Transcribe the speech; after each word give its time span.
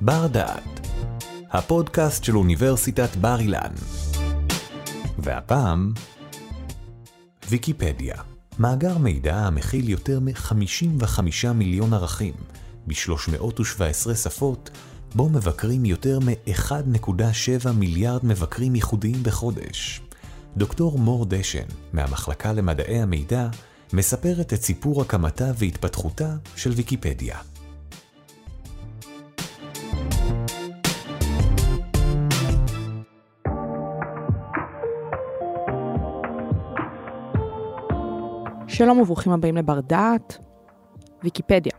בר 0.00 0.26
דעת, 0.26 0.86
הפודקאסט 1.50 2.24
של 2.24 2.36
אוניברסיטת 2.36 3.16
בר 3.16 3.40
אילן. 3.40 3.72
והפעם, 5.18 5.92
ויקיפדיה, 7.48 8.14
מאגר 8.58 8.98
מידע 8.98 9.36
המכיל 9.36 9.88
יותר 9.88 10.20
מ-55 10.20 11.52
מיליון 11.54 11.92
ערכים, 11.92 12.34
ב-317 12.86 14.14
שפות, 14.14 14.70
בו 15.14 15.28
מבקרים 15.28 15.84
יותר 15.84 16.18
מ-1.7 16.18 17.70
מיליארד 17.72 18.26
מבקרים 18.26 18.74
ייחודיים 18.74 19.22
בחודש. 19.22 20.00
דוקטור 20.56 20.98
מור 20.98 21.26
דשן, 21.28 21.66
מהמחלקה 21.92 22.52
למדעי 22.52 23.00
המידע, 23.00 23.48
מספרת 23.92 24.52
את 24.52 24.62
סיפור 24.62 25.02
הקמתה 25.02 25.50
והתפתחותה 25.58 26.36
של 26.56 26.70
ויקיפדיה. 26.70 27.38
שלום 38.78 39.00
וברוכים 39.00 39.32
הבאים 39.32 39.56
לבר 39.56 39.80
דעת. 39.80 40.38
ויקיפדיה, 41.24 41.72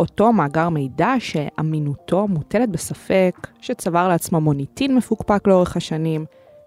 אותו 0.00 0.32
מאגר 0.32 0.68
מידע 0.68 1.14
שאמינותו 1.18 2.28
מוטלת 2.28 2.68
בספק, 2.68 3.48
שצבר 3.60 4.08
לעצמו 4.08 4.40
מוניטין 4.40 4.96
מפוקפק 4.96 5.46
לאורך 5.46 5.76
השנים, 5.76 6.24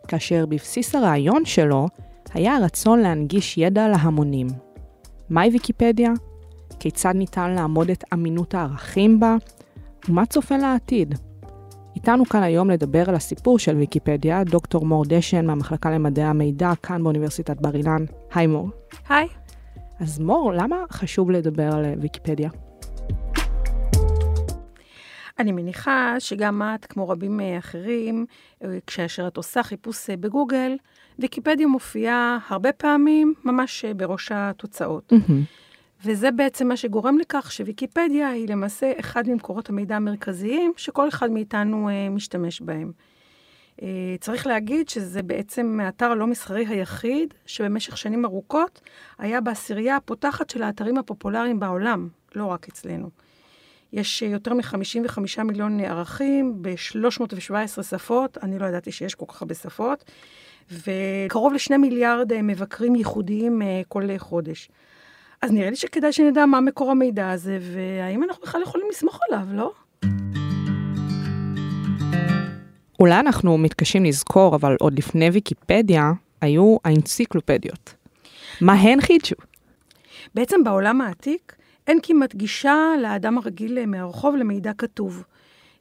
כאשר 0.07 0.45
בבסיס 0.45 0.95
הרעיון 0.95 1.45
שלו 1.45 1.87
היה 2.33 2.55
הרצון 2.55 2.99
להנגיש 2.99 3.57
ידע 3.57 3.87
להמונים. 3.87 4.47
מהי 5.29 5.49
ויקיפדיה? 5.49 6.11
כיצד 6.79 7.13
ניתן 7.15 7.49
לעמוד 7.51 7.89
את 7.89 8.03
אמינות 8.13 8.55
הערכים 8.55 9.19
בה? 9.19 9.35
ומה 10.09 10.25
צופן 10.25 10.59
לעתיד? 10.59 11.15
איתנו 11.95 12.25
כאן 12.25 12.43
היום 12.43 12.69
לדבר 12.69 13.09
על 13.09 13.15
הסיפור 13.15 13.59
של 13.59 13.75
ויקיפדיה, 13.75 14.43
דוקטור 14.43 14.85
מור 14.85 15.05
דשן 15.07 15.45
מהמחלקה 15.45 15.91
למדעי 15.91 16.25
המידע 16.25 16.71
כאן 16.83 17.03
באוניברסיטת 17.03 17.61
בר 17.61 17.75
אילן. 17.75 18.05
היי 18.33 18.47
מור. 18.47 18.69
היי. 19.09 19.27
אז 20.01 20.19
מור, 20.19 20.53
למה 20.53 20.75
חשוב 20.91 21.31
לדבר 21.31 21.75
על 21.75 21.85
ויקיפדיה? 22.01 22.49
אני 25.39 25.51
מניחה 25.51 26.15
שגם 26.19 26.61
את, 26.61 26.85
כמו 26.85 27.09
רבים 27.09 27.39
אחרים, 27.59 28.25
כאשר 28.87 29.27
את 29.27 29.37
עושה 29.37 29.63
חיפוש 29.63 30.09
בגוגל, 30.09 30.77
ויקיפדיה 31.19 31.67
מופיעה 31.67 32.37
הרבה 32.47 32.71
פעמים 32.71 33.33
ממש 33.43 33.85
בראש 33.85 34.31
התוצאות. 34.31 35.13
Mm-hmm. 35.13 36.05
וזה 36.05 36.31
בעצם 36.31 36.67
מה 36.67 36.77
שגורם 36.77 37.17
לכך 37.17 37.51
שוויקיפדיה 37.51 38.29
היא 38.29 38.47
למעשה 38.47 38.91
אחד 38.99 39.29
ממקורות 39.29 39.69
המידע 39.69 39.95
המרכזיים 39.95 40.73
שכל 40.77 41.07
אחד 41.07 41.31
מאיתנו 41.31 41.89
משתמש 42.11 42.61
בהם. 42.61 42.91
Uh, 43.79 43.83
צריך 44.19 44.47
להגיד 44.47 44.89
שזה 44.89 45.23
בעצם 45.23 45.79
האתר 45.83 46.05
הלא 46.05 46.27
מסחרי 46.27 46.65
היחיד 46.65 47.33
שבמשך 47.45 47.97
שנים 47.97 48.25
ארוכות 48.25 48.81
היה 49.17 49.41
בעשירייה 49.41 49.95
הפותחת 49.95 50.49
של 50.49 50.63
האתרים 50.63 50.97
הפופולריים 50.97 51.59
בעולם, 51.59 52.09
לא 52.35 52.45
רק 52.45 52.67
אצלנו. 52.67 53.09
יש 53.93 54.21
יותר 54.21 54.53
מ-55 54.53 55.43
מיליון 55.43 55.79
ערכים 55.79 56.61
ב-317 56.61 57.83
שפות, 57.83 58.37
אני 58.43 58.59
לא 58.59 58.65
ידעתי 58.65 58.91
שיש 58.91 59.15
כל 59.15 59.25
כך 59.27 59.41
הרבה 59.41 59.55
שפות, 59.55 60.11
וקרוב 60.71 61.53
לשני 61.53 61.77
מיליארד 61.77 62.41
מבקרים 62.41 62.95
ייחודיים 62.95 63.61
כל 63.87 64.03
חודש. 64.17 64.69
אז 65.41 65.51
נראה 65.51 65.69
לי 65.69 65.75
שכדאי 65.75 66.11
שנדע 66.11 66.45
מה 66.45 66.61
מקור 66.61 66.91
המידע 66.91 67.31
הזה, 67.31 67.57
והאם 67.61 68.23
אנחנו 68.23 68.43
בכלל 68.43 68.61
יכולים 68.61 68.87
לסמוך 68.89 69.19
עליו, 69.29 69.47
לא? 69.53 69.73
אולי 73.01 73.19
אנחנו 73.19 73.57
מתקשים 73.57 74.05
לזכור, 74.05 74.55
אבל 74.55 74.75
עוד 74.79 74.97
לפני 74.97 75.29
ויקיפדיה 75.29 76.11
היו 76.41 76.77
האנציקלופדיות. 76.85 77.93
מה 78.61 78.73
הן 78.73 79.01
חידשו? 79.01 79.35
בעצם 80.35 80.63
בעולם 80.63 81.01
העתיק 81.01 81.55
אין 81.87 81.99
כמעט 82.03 82.35
גישה 82.35 82.77
לאדם 83.01 83.37
הרגיל 83.37 83.85
מהרחוב 83.85 84.35
למידע 84.35 84.71
כתוב. 84.77 85.23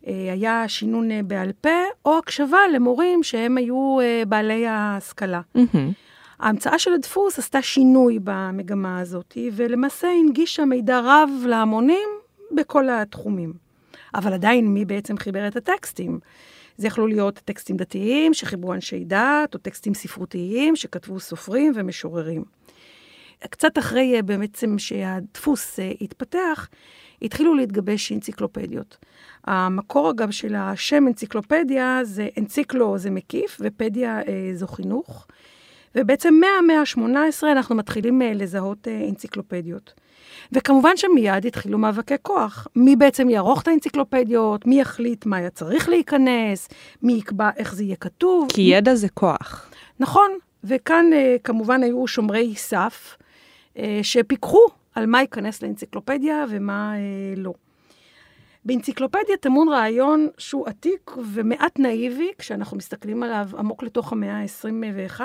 היה 0.07 0.65
שינון 0.69 1.29
בעל 1.29 1.53
פה, 1.61 1.79
או 2.05 2.19
הקשבה 2.19 2.59
למורים 2.75 3.23
שהם 3.23 3.59
היו 3.59 3.97
בעלי 4.29 4.67
ההשכלה. 4.67 5.41
Mm-hmm. 5.57 5.79
ההמצאה 6.39 6.79
של 6.79 6.93
הדפוס 6.93 7.39
עשתה 7.39 7.63
שינוי 7.63 8.19
במגמה 8.25 9.01
הזאת, 9.01 9.39
ולמעשה 9.53 10.09
הנגישה 10.09 10.65
מידע 10.65 11.01
רב 11.05 11.31
להמונים 11.47 12.09
בכל 12.53 12.89
התחומים. 12.89 13.53
אבל 14.15 14.33
עדיין, 14.33 14.75
מי 14.75 14.85
בעצם 14.85 15.19
חיבר 15.19 15.47
את 15.49 15.57
הטקסטים? 15.57 16.21
זה 16.81 16.87
יכלו 16.87 17.07
להיות 17.07 17.41
טקסטים 17.45 17.77
דתיים 17.77 18.35
שחיברו 18.35 18.75
אנשי 18.75 19.05
דת, 19.05 19.55
או 19.55 19.59
טקסטים 19.59 19.95
ספרותיים 19.95 20.77
שכתבו 20.77 21.21
סופרים 21.21 21.73
ומשוררים. 21.75 22.45
קצת 23.51 23.79
אחרי 23.79 24.23
בעצם 24.23 24.79
שהדפוס 24.79 25.79
התפתח, 26.01 26.69
התחילו 27.23 27.55
להתגבש 27.55 28.13
אנציקלופדיות. 28.13 28.97
המקור 29.45 30.11
אגב 30.11 30.31
של 30.31 30.55
השם 30.55 31.09
אנציקלופדיה 31.09 32.01
זה 32.03 32.29
אנציקלו 32.39 32.99
זה 32.99 33.11
מקיף 33.11 33.61
ופדיה 33.61 34.21
זו 34.55 34.67
חינוך. 34.67 35.27
ובעצם 35.95 36.35
מהמאה 36.35 36.81
ה-18 36.81 37.47
אנחנו 37.53 37.75
מתחילים 37.75 38.23
לזהות 38.35 38.89
אנציקלופדיות. 38.89 39.95
וכמובן 40.53 40.97
שמיד 40.97 41.47
התחילו 41.47 41.79
מאבקי 41.79 42.15
כוח. 42.23 42.67
מי 42.77 42.97
בעצם 42.97 43.31
יערוך 43.31 43.63
את 43.63 43.69
האנציקלופדיות, 43.69 44.67
מי 44.67 44.81
יחליט 44.81 45.27
מה 45.27 45.37
היה 45.37 45.51
צריך 45.51 45.89
להיכנס, 45.89 46.69
מי 47.03 47.13
יקבע 47.13 47.51
איך 47.57 47.75
זה 47.75 47.85
יהיה 47.85 47.97
כתוב. 47.97 48.49
כי 48.53 48.61
ידע 48.61 48.95
זה 48.95 49.09
כוח. 49.09 49.71
נכון, 50.01 50.31
וכאן 50.65 51.07
כמובן 51.45 51.83
היו 51.83 52.07
שומרי 52.07 52.55
סף 52.55 53.17
שפיקחו 54.03 54.67
על 54.95 55.07
מה 55.07 55.21
ייכנס 55.21 55.63
לאנציקלופדיה 55.63 56.45
ומה 56.49 56.95
לא. 57.37 57.53
באנציקלופדיה 58.65 59.37
טמון 59.41 59.69
רעיון 59.69 60.29
שהוא 60.39 60.67
עתיק 60.67 61.11
ומעט 61.33 61.79
נאיבי, 61.79 62.31
כשאנחנו 62.39 62.77
מסתכלים 62.77 63.23
עליו 63.23 63.49
עמוק 63.59 63.83
לתוך 63.83 64.13
המאה 64.13 64.37
ה-21, 64.37 65.21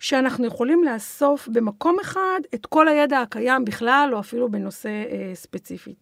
שאנחנו 0.00 0.46
יכולים 0.46 0.84
לאסוף 0.84 1.48
במקום 1.48 1.96
אחד 2.00 2.40
את 2.54 2.66
כל 2.66 2.88
הידע 2.88 3.20
הקיים 3.20 3.64
בכלל, 3.64 4.10
או 4.12 4.20
אפילו 4.20 4.50
בנושא 4.50 4.88
אה, 4.88 5.30
ספציפי. 5.34 5.94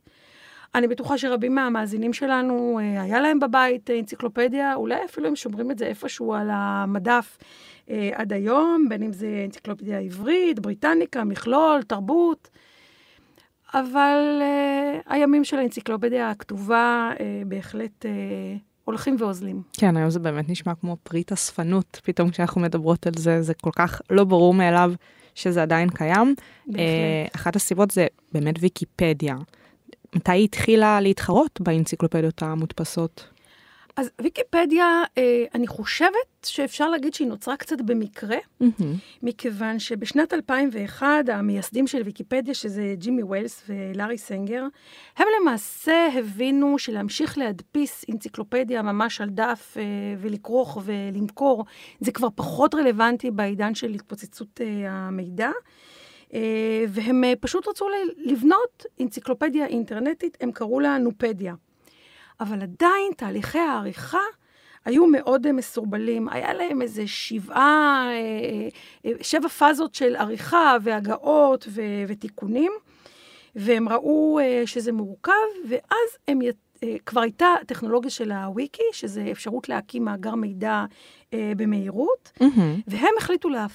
אני 0.75 0.89
בטוחה 0.89 1.19
שרבים 1.19 1.55
מהמאזינים 1.55 2.13
שלנו, 2.13 2.79
אה, 2.83 3.03
היה 3.03 3.21
להם 3.21 3.41
בבית 3.41 3.91
אה, 3.91 3.99
אנציקלופדיה, 3.99 4.75
אולי 4.75 5.05
אפילו 5.05 5.29
הם 5.29 5.37
שומרים 5.37 5.71
את 5.71 5.79
זה 5.79 5.87
איפשהו 5.87 6.35
על 6.35 6.49
המדף 6.53 7.39
אה, 7.91 8.11
עד 8.15 8.33
היום, 8.33 8.87
בין 8.89 9.03
אם 9.03 9.13
זה 9.13 9.43
אנציקלופדיה 9.45 9.99
עברית, 9.99 10.61
בריטניקה, 10.61 11.25
מכלול, 11.25 11.83
תרבות. 11.83 12.49
אבל 13.75 14.39
אה, 14.41 15.01
הימים 15.07 15.45
של 15.45 15.59
האנציקלופדיה 15.59 16.31
הכתובה 16.31 17.13
אה, 17.21 17.43
בהחלט... 17.47 18.07
אה, 18.07 18.57
הולכים 18.85 19.17
ואוזלים. 19.19 19.63
כן, 19.73 19.97
היום 19.97 20.11
זה 20.11 20.19
באמת 20.19 20.49
נשמע 20.49 20.75
כמו 20.75 20.97
פריט 21.03 21.33
אספנות, 21.33 22.01
פתאום 22.05 22.31
כשאנחנו 22.31 22.61
מדברות 22.61 23.07
על 23.07 23.13
זה, 23.17 23.43
זה 23.43 23.55
כל 23.55 23.71
כך 23.77 24.01
לא 24.11 24.25
ברור 24.25 24.55
מאליו 24.55 24.93
שזה 25.35 25.63
עדיין 25.63 25.89
קיים. 25.89 26.35
בהחלט. 26.67 26.83
אחת 27.37 27.57
הסיבות 27.57 27.91
זה 27.91 28.07
באמת 28.33 28.55
ויקיפדיה. 28.61 29.37
מתי 30.15 30.33
היא 30.33 30.45
התחילה 30.45 31.01
להתחרות 31.01 31.61
באנציקלופדיות 31.61 32.43
המודפסות? 32.43 33.32
אז 33.97 34.11
ויקיפדיה, 34.21 35.03
אה, 35.19 35.45
אני 35.55 35.67
חושבת 35.67 36.47
שאפשר 36.47 36.89
להגיד 36.89 37.15
שהיא 37.15 37.29
נוצרה 37.29 37.57
קצת 37.57 37.81
במקרה, 37.81 38.37
mm-hmm. 38.37 38.85
מכיוון 39.23 39.79
שבשנת 39.79 40.33
2001, 40.33 41.07
המייסדים 41.29 41.87
של 41.87 42.03
ויקיפדיה, 42.03 42.55
שזה 42.55 42.95
ג'ימי 42.99 43.23
ווילס 43.23 43.65
ולארי 43.69 44.19
סנגר, 44.19 44.65
הם 45.17 45.27
למעשה 45.41 46.09
הבינו 46.19 46.79
שלהמשיך 46.79 47.39
להדפיס 47.39 48.05
אנציקלופדיה 48.11 48.83
ממש 48.83 49.21
על 49.21 49.29
דף 49.29 49.77
אה, 49.77 49.83
ולכרוך 50.19 50.79
ולמכור, 50.85 51.65
זה 52.01 52.13
כבר 52.13 52.29
פחות 52.35 52.75
רלוונטי 52.75 53.31
בעידן 53.31 53.75
של 53.75 53.91
התפוצצות 53.91 54.61
אה, 54.61 54.91
המידע. 54.91 55.51
והם 56.89 57.25
פשוט 57.41 57.69
רצו 57.69 57.87
לבנות 58.17 58.87
אנציקלופדיה 59.01 59.67
אינטרנטית, 59.67 60.39
הם 60.41 60.53
קראו 60.53 60.81
לה 60.81 60.99
נופדיה. 60.99 61.55
אבל 62.43 62.63
עדיין 62.63 63.13
תהליכי 63.17 63.59
העריכה 63.59 64.19
היו 64.85 65.07
מאוד 65.07 65.53
מסורבלים. 65.53 66.29
היה 66.29 66.55
להם 66.55 66.83
איזה 66.83 67.07
שבעה, 67.07 68.07
אה, 68.11 68.69
אה, 69.07 69.13
שבע 69.23 69.49
פאזות 69.49 69.95
של 69.95 70.17
עריכה 70.17 70.77
והגאות 70.83 71.67
ו- 71.69 72.05
ותיקונים, 72.09 72.73
והם 73.57 73.89
ראו 73.89 74.39
אה, 74.39 74.63
שזה 74.67 74.93
מורכב, 74.93 75.33
ואז 75.69 76.19
הם 76.29 76.39
כבר 77.07 77.21
הייתה 77.21 77.55
טכנולוגיה 77.67 78.11
של 78.11 78.33
הוויקי, 78.33 78.83
שזה 78.93 79.29
אפשרות 79.33 79.69
להקים 79.69 80.05
מאגר 80.05 80.35
מידע 80.35 80.85
אה, 81.35 81.53
במהירות, 81.57 82.33
mm-hmm. 82.39 82.83
והם 82.87 83.15
החליטו 83.19 83.49
לה, 83.49 83.67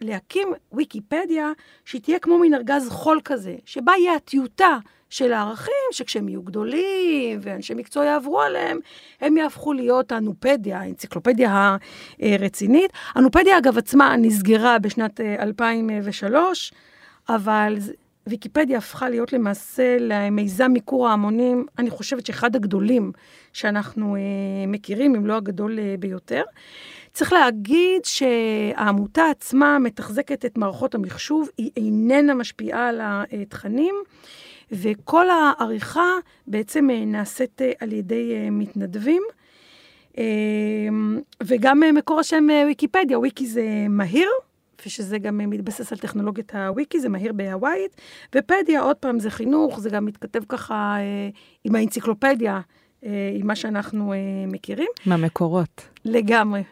להקים 0.00 0.48
ויקיפדיה 0.72 1.52
שהיא 1.84 2.02
תהיה 2.02 2.18
כמו 2.18 2.38
מין 2.38 2.54
ארגז 2.54 2.88
חול 2.88 3.20
כזה, 3.24 3.56
שבה 3.64 3.92
יהיה 3.98 4.14
הטיוטה 4.14 4.78
של 5.10 5.32
הערכים 5.32 5.74
שכשהם 5.92 6.28
יהיו 6.28 6.42
גדולים 6.42 7.38
ואנשי 7.42 7.74
מקצוע 7.74 8.04
יעברו 8.04 8.40
עליהם, 8.40 8.78
הם 9.20 9.36
יהפכו 9.36 9.72
להיות 9.72 10.12
הנופדיה, 10.12 10.80
האנציקלופדיה 10.80 11.76
הרצינית. 12.22 12.90
הנופדיה, 13.14 13.58
אגב, 13.58 13.78
עצמה 13.78 14.16
נסגרה 14.16 14.78
בשנת 14.78 15.20
2003, 15.20 16.72
אה, 17.30 17.36
אבל 17.36 17.76
ויקיפדיה 18.26 18.78
הפכה 18.78 19.08
להיות 19.08 19.32
למעשה 19.32 19.96
למיזם 20.00 20.70
מיקור 20.72 21.08
ההמונים, 21.08 21.66
אני 21.78 21.90
חושבת 21.90 22.26
שאחד 22.26 22.56
הגדולים 22.56 23.12
שאנחנו 23.52 24.16
אה, 24.16 24.20
מכירים, 24.66 25.14
אם 25.14 25.26
לא 25.26 25.36
הגדול 25.36 25.78
אה, 25.78 25.94
ביותר. 25.98 26.42
צריך 27.12 27.32
להגיד 27.32 28.04
שהעמותה 28.04 29.24
עצמה 29.30 29.78
מתחזקת 29.78 30.44
את 30.44 30.58
מערכות 30.58 30.94
המחשוב, 30.94 31.48
היא 31.56 31.70
איננה 31.76 32.34
משפיעה 32.34 32.88
על 32.88 33.00
התכנים, 33.02 33.94
וכל 34.72 35.26
העריכה 35.30 36.12
בעצם 36.46 36.90
אה, 36.90 37.04
נעשית 37.04 37.62
אה, 37.62 37.72
על 37.80 37.92
ידי 37.92 38.32
אה, 38.34 38.50
מתנדבים. 38.50 39.22
וגם 41.42 41.82
מקור 41.94 42.20
השם 42.20 42.46
ויקיפדיה, 42.66 43.18
וויקי 43.18 43.46
זה 43.46 43.86
מהיר, 43.88 44.28
ושזה 44.86 45.18
גם 45.18 45.38
מתבסס 45.38 45.92
על 45.92 45.98
טכנולוגיית 45.98 46.54
הוויקי, 46.54 47.00
זה 47.00 47.08
מהיר 47.08 47.32
בהוואית, 47.32 47.96
ופדיה, 48.34 48.80
עוד 48.80 48.96
פעם, 48.96 49.18
זה 49.18 49.30
חינוך, 49.30 49.80
זה 49.80 49.90
גם 49.90 50.04
מתכתב 50.04 50.40
ככה 50.48 50.96
עם 51.64 51.74
האנציקלופדיה, 51.74 52.60
עם 53.02 53.46
מה 53.46 53.56
שאנחנו 53.56 54.14
מכירים. 54.46 54.88
מהמקורות. 55.06 55.88
לגמרי. 56.04 56.62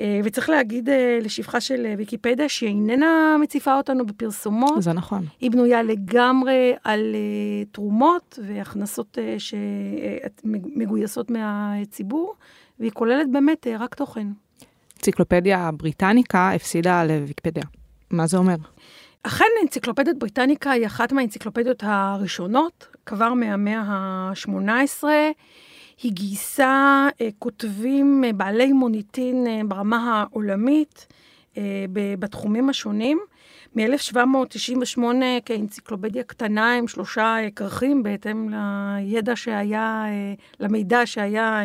אה, 0.00 0.20
וצריך 0.24 0.48
להגיד 0.50 0.88
אה, 0.88 1.18
לשבחה 1.22 1.60
של 1.60 1.86
אה, 1.86 1.94
ויקיפדיה 1.98 2.48
שהיא 2.48 2.68
איננה 2.68 3.36
מציפה 3.40 3.76
אותנו 3.76 4.06
בפרסומות. 4.06 4.82
זה 4.82 4.92
נכון. 4.92 5.24
היא 5.40 5.50
בנויה 5.50 5.82
לגמרי 5.82 6.74
על 6.84 7.16
תרומות 7.72 8.38
והכנסות 8.46 9.18
שמגויסות 9.38 11.30
מהציבור, 11.30 12.34
והיא 12.80 12.90
כוללת 12.90 13.30
באמת 13.30 13.66
רק 13.78 13.94
תוכן. 13.94 14.26
אנציקלופדיה 14.96 15.70
בריטניקה 15.72 16.50
הפסידה 16.50 17.04
לוויקיפדיה. 17.04 17.64
מה 18.10 18.26
זה 18.26 18.36
אומר? 18.36 18.56
אכן, 19.22 19.44
אנציקלופדיית 19.62 20.18
בריטניקה 20.18 20.70
היא 20.70 20.86
אחת 20.86 21.12
מהאנציקלופדיות 21.12 21.82
הראשונות, 21.86 22.86
כבר 23.06 23.34
מהמאה 23.34 23.80
ה-18. 23.80 25.04
היא 26.02 26.12
גייסה 26.12 27.08
אה, 27.20 27.28
כותבים 27.38 28.24
אה, 28.26 28.32
בעלי 28.32 28.72
מוניטין 28.72 29.46
אה, 29.46 29.60
ברמה 29.68 30.12
העולמית 30.20 31.06
בתחומים 32.18 32.68
השונים. 32.68 33.18
מ-1798 33.78 35.02
כאנציקלופדיה 35.44 36.22
קטנה 36.22 36.74
עם 36.74 36.88
שלושה 36.88 37.36
כרכים, 37.56 38.02
בהתאם 38.02 38.48
לידע 38.48 39.36
שהיה, 39.36 40.04
למידע 40.60 41.06
שהיה 41.06 41.60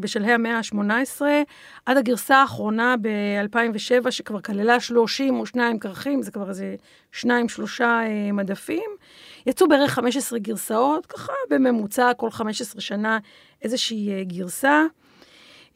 בשלהי 0.00 0.32
המאה 0.32 0.58
ה-18, 0.58 1.22
עד 1.86 1.96
הגרסה 1.96 2.36
האחרונה 2.36 2.94
ב-2007, 3.00 4.10
שכבר 4.10 4.40
כללה 4.40 4.80
32 4.80 5.78
כרכים, 5.78 6.22
זה 6.22 6.30
כבר 6.30 6.48
איזה 6.48 6.74
שניים, 7.12 7.48
שלושה 7.48 8.00
מדפים. 8.32 8.90
יצאו 9.46 9.68
בערך 9.68 9.90
15 9.90 10.38
גרסאות, 10.38 11.06
ככה 11.06 11.32
בממוצע 11.50 12.12
כל 12.16 12.30
15 12.30 12.80
שנה 12.80 13.18
איזושהי 13.62 14.12
אה, 14.12 14.24
גרסה. 14.24 14.84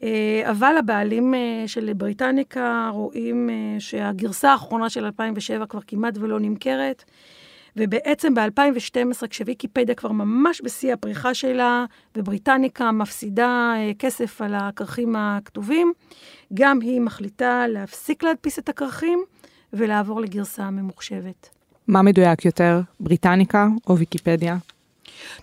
אה, 0.03 0.51
אבל 0.51 0.75
הבעלים 0.79 1.33
אה, 1.33 1.63
של 1.67 1.93
בריטניקה 1.93 2.89
רואים 2.93 3.49
שהגרסה 3.79 4.51
האחרונה 4.51 4.89
של 4.89 5.05
2007 5.05 5.65
כבר 5.65 5.81
כמעט 5.87 6.17
ולא 6.17 6.39
נמכרת. 6.39 7.03
ובעצם 7.75 8.33
ב-2012, 8.33 9.27
כשוויקיפדיה 9.29 9.95
כבר 9.95 10.11
ממש 10.11 10.61
בשיא 10.63 10.93
הפריחה 10.93 11.33
שלה, 11.33 11.85
ובריטניקה 12.17 12.91
מפסידה 12.91 13.73
כסף 13.99 14.41
על 14.41 14.55
הכרכים 14.55 15.15
הכתובים, 15.15 15.93
גם 16.53 16.79
היא 16.81 17.01
מחליטה 17.01 17.65
להפסיק 17.67 18.23
להדפיס 18.23 18.59
את 18.59 18.69
הכרכים 18.69 19.23
ולעבור 19.73 20.21
לגרסה 20.21 20.69
ממוחשבת. 20.69 21.49
מה 21.87 22.01
מדויק 22.01 22.45
יותר, 22.45 22.81
בריטניקה 22.99 23.67
או 23.87 23.97
ויקיפדיה? 23.97 24.57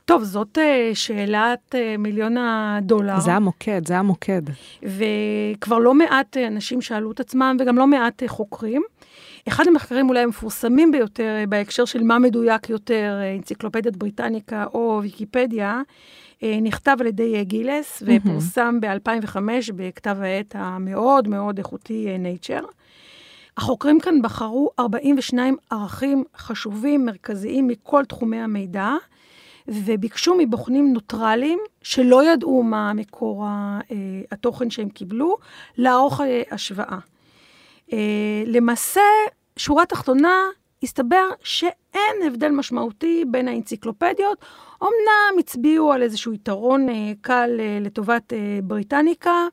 טוב, 0.04 0.25
זאת 0.25 0.58
uh, 0.58 0.94
שאלת 0.94 1.75
uh, 1.75 1.98
מיליון 1.98 2.36
הדולר. 2.36 3.20
זה 3.20 3.32
המוקד, 3.32 3.86
זה 3.86 3.98
המוקד. 3.98 4.42
וכבר 4.82 5.78
לא 5.78 5.94
מעט 5.94 6.36
uh, 6.36 6.40
אנשים 6.46 6.82
שאלו 6.82 7.12
את 7.12 7.20
עצמם, 7.20 7.56
וגם 7.60 7.78
לא 7.78 7.86
מעט 7.86 8.22
חוקרים. 8.26 8.82
אחד 9.48 9.66
המחקרים 9.66 10.08
אולי 10.08 10.20
המפורסמים 10.20 10.92
ביותר 10.92 11.44
בהקשר 11.48 11.84
של 11.84 12.02
מה 12.02 12.19
מדויק 12.19 12.70
יותר, 12.70 13.20
אנציקלופדיית 13.36 13.96
בריטניקה 13.96 14.64
או 14.75 14.98
ויקיפדיה, 15.02 15.82
נכתב 16.42 16.96
על 17.00 17.06
ידי 17.06 17.44
גילס, 17.44 18.02
ופורסם 18.06 18.81
ב-2005 18.81 19.36
בכתב 19.76 20.16
העת 20.20 20.54
המאוד 20.58 21.28
מאוד 21.28 21.58
איכותי 21.58 22.06
Nature. 22.22 22.66
החוקרים 23.58 24.00
כאן 24.00 24.22
בחרו 24.22 24.70
42 24.78 25.56
ערכים 25.70 26.24
חשובים, 26.36 27.06
מרכזיים, 27.06 27.66
מכל 27.66 28.04
תחומי 28.04 28.40
המידע, 28.40 28.92
וביקשו 29.69 30.35
מבוחנים 30.38 30.93
נוטרלים, 30.93 31.59
שלא 31.82 32.25
ידעו 32.25 32.62
מה 32.62 32.93
מקור 32.93 33.44
אה, 33.44 33.79
התוכן 34.32 34.70
שהם 34.70 34.88
קיבלו, 34.88 35.37
לערוך 35.76 36.20
אה, 36.20 36.43
השוואה. 36.50 36.99
אה, 37.93 37.99
למעשה, 38.47 39.00
שורה 39.56 39.87
תחתונה, 39.87 40.43
הסתבר 40.82 41.29
שאין 41.43 42.17
הבדל 42.26 42.49
משמעותי 42.49 43.25
בין 43.31 43.49
האנציקלופדיות. 43.49 44.38
אמנם 44.82 45.38
הצביעו 45.38 45.93
על 45.93 46.03
איזשהו 46.03 46.32
יתרון 46.32 46.87
קל 47.20 47.50
לטובת 47.81 48.32
בריטניקה, 48.62 49.47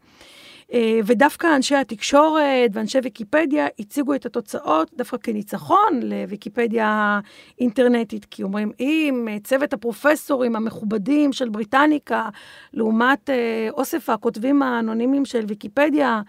ודווקא 1.06 1.56
אנשי 1.56 1.76
התקשורת 1.76 2.72
ואנשי 2.74 2.98
ויקיפדיה 3.04 3.68
הציגו 3.80 4.14
את 4.14 4.26
התוצאות 4.26 4.92
דווקא 4.98 5.18
כניצחון 5.18 6.00
לוויקיפדיה 6.04 7.20
אינטרנטית, 7.60 8.26
כי 8.26 8.44
אומרים, 8.44 8.72
אם 8.80 9.28
צוות 9.44 9.74
הפרופסורים 9.74 10.56
המכובדים 10.56 11.34
של 11.34 11.50
בריטניקה, 11.50 12.30
לעומת 12.74 13.30
אה, 13.30 13.68
אוסף 13.72 14.10
הכותבים 14.10 14.62
האנונימיים 14.62 15.26
של 15.26 15.46
ויקיפדיה, 15.48 16.22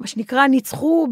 מה 0.00 0.06
שנקרא, 0.06 0.46
ניצחו 0.46 1.08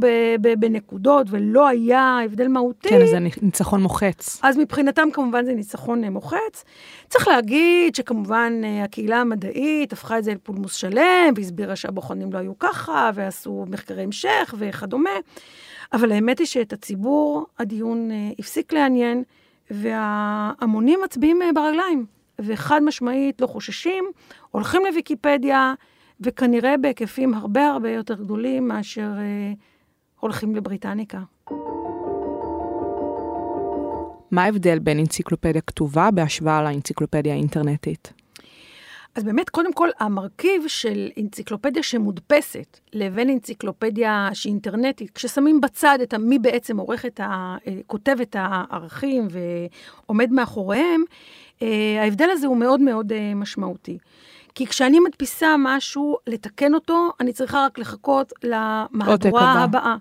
בנקודות 0.59 1.27
ולא 1.31 1.69
היה 1.69 2.19
הבדל 2.25 2.49
מהותי. 2.49 2.89
כן, 2.89 3.07
זה 3.07 3.19
ניצחון 3.43 3.83
מוחץ. 3.83 4.41
אז 4.43 4.57
מבחינתם 4.57 5.09
כמובן 5.13 5.45
זה 5.45 5.55
ניצחון 5.55 6.05
אה, 6.05 6.11
מוחץ. 6.11 6.65
צריך 7.09 7.29
להגיד 7.29 7.95
שכמובן 7.95 8.61
אה, 8.65 8.85
הקהילה 8.85 9.21
המדעית 9.21 9.93
הפכה 9.93 10.19
את 10.19 10.25
זה 10.25 10.35
לפולמוס 10.35 10.75
שלם, 10.75 11.33
והסבירה 11.37 11.77
שהבוחנים 11.77 12.33
לא 12.33 12.39
היו 12.39 12.59
ככה, 12.59 13.11
ועשו 13.15 13.65
מחקרי 13.69 14.03
המשך 14.03 14.55
וכדומה. 14.59 15.11
אבל 15.93 16.13
האמת 16.13 16.39
היא 16.39 16.47
שאת 16.47 16.73
הציבור 16.73 17.47
הדיון 17.59 18.11
אה, 18.11 18.31
הפסיק 18.39 18.73
לעניין, 18.73 19.23
וההמונים 19.71 21.01
מצביעים 21.05 21.41
ברגליים, 21.55 22.07
וחד 22.39 22.83
משמעית 22.83 23.41
לא 23.41 23.47
חוששים, 23.47 24.05
הולכים 24.51 24.83
לוויקיפדיה, 24.89 25.75
וכנראה 26.23 26.77
בהיקפים 26.77 27.35
הרבה 27.35 27.67
הרבה 27.67 27.91
יותר 27.91 28.15
גדולים 28.15 28.69
מאשר 28.69 29.11
אה, 29.19 29.53
הולכים 30.21 30.57
לבריטניקה. 30.57 31.19
מה 34.31 34.43
ההבדל 34.43 34.79
בין 34.79 34.99
אנציקלופדיה 34.99 35.61
כתובה 35.61 36.11
בהשוואה 36.11 36.63
לאנציקלופדיה 36.63 37.33
האינטרנטית? 37.33 38.13
אז 39.15 39.25
באמת, 39.25 39.51
קודם 39.51 39.73
כל, 39.73 39.89
המרכיב 40.01 40.65
של 40.67 41.11
אנציקלופדיה 41.21 41.83
שמודפסת 41.83 42.81
לבין 42.93 43.31
אנציקלופדיה 43.31 44.29
שהיא 44.33 44.51
אינטרנטית, 44.51 45.11
כששמים 45.11 45.61
בצד 45.61 45.99
את 46.03 46.15
מי 46.15 46.39
בעצם 46.39 46.77
עורך 46.77 47.07
את 47.07 47.21
ה... 47.21 47.57
אה, 47.67 47.73
כותב 47.87 48.17
את 48.23 48.37
הערכים 48.39 49.29
ועומד 49.31 50.33
מאחוריהם, 50.33 51.05
אה, 51.63 52.03
ההבדל 52.03 52.31
הזה 52.31 52.47
הוא 52.47 52.57
מאוד 52.57 52.81
מאוד 52.81 53.13
משמעותי. 53.35 53.99
כי 54.55 54.67
כשאני 54.67 55.01
מדפיסה 55.01 55.55
משהו, 55.59 56.17
לתקן 56.27 56.75
אותו, 56.75 57.11
אני 57.21 57.33
צריכה 57.33 57.65
רק 57.65 57.79
לחכות 57.79 58.33
למהדורה 58.43 59.53
הבאה. 59.53 59.97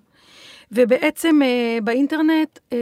ובעצם 0.72 1.40
uh, 1.42 1.84
באינטרנט, 1.84 2.58
uh, 2.58 2.74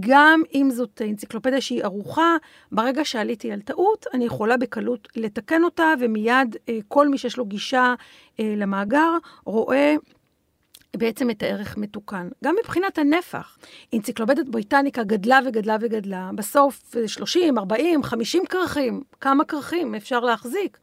גם 0.00 0.42
אם 0.54 0.68
זאת 0.70 1.02
אנציקלופדיה 1.04 1.60
שהיא 1.60 1.84
ערוכה, 1.84 2.36
ברגע 2.72 3.04
שעליתי 3.04 3.52
על 3.52 3.60
טעות, 3.60 4.06
אני 4.14 4.24
יכולה 4.24 4.56
בקלות 4.56 5.08
לתקן 5.16 5.64
אותה, 5.64 5.94
ומיד 6.00 6.56
uh, 6.56 6.70
כל 6.88 7.08
מי 7.08 7.18
שיש 7.18 7.36
לו 7.36 7.44
גישה 7.44 7.94
uh, 8.36 8.42
למאגר 8.56 9.10
רואה 9.44 9.94
בעצם 10.96 11.30
את 11.30 11.42
הערך 11.42 11.76
מתוקן. 11.76 12.28
גם 12.44 12.54
מבחינת 12.60 12.98
הנפח, 12.98 13.58
אנציקלופדיית 13.94 14.48
בריטניקה 14.48 15.02
גדלה 15.02 15.40
וגדלה 15.46 15.76
וגדלה, 15.80 16.30
בסוף 16.34 16.94
30, 17.06 17.58
40, 17.58 18.02
50 18.02 18.46
כרכים, 18.46 19.02
כמה 19.20 19.44
כרכים 19.44 19.94
אפשר 19.94 20.20
להחזיק? 20.20 20.78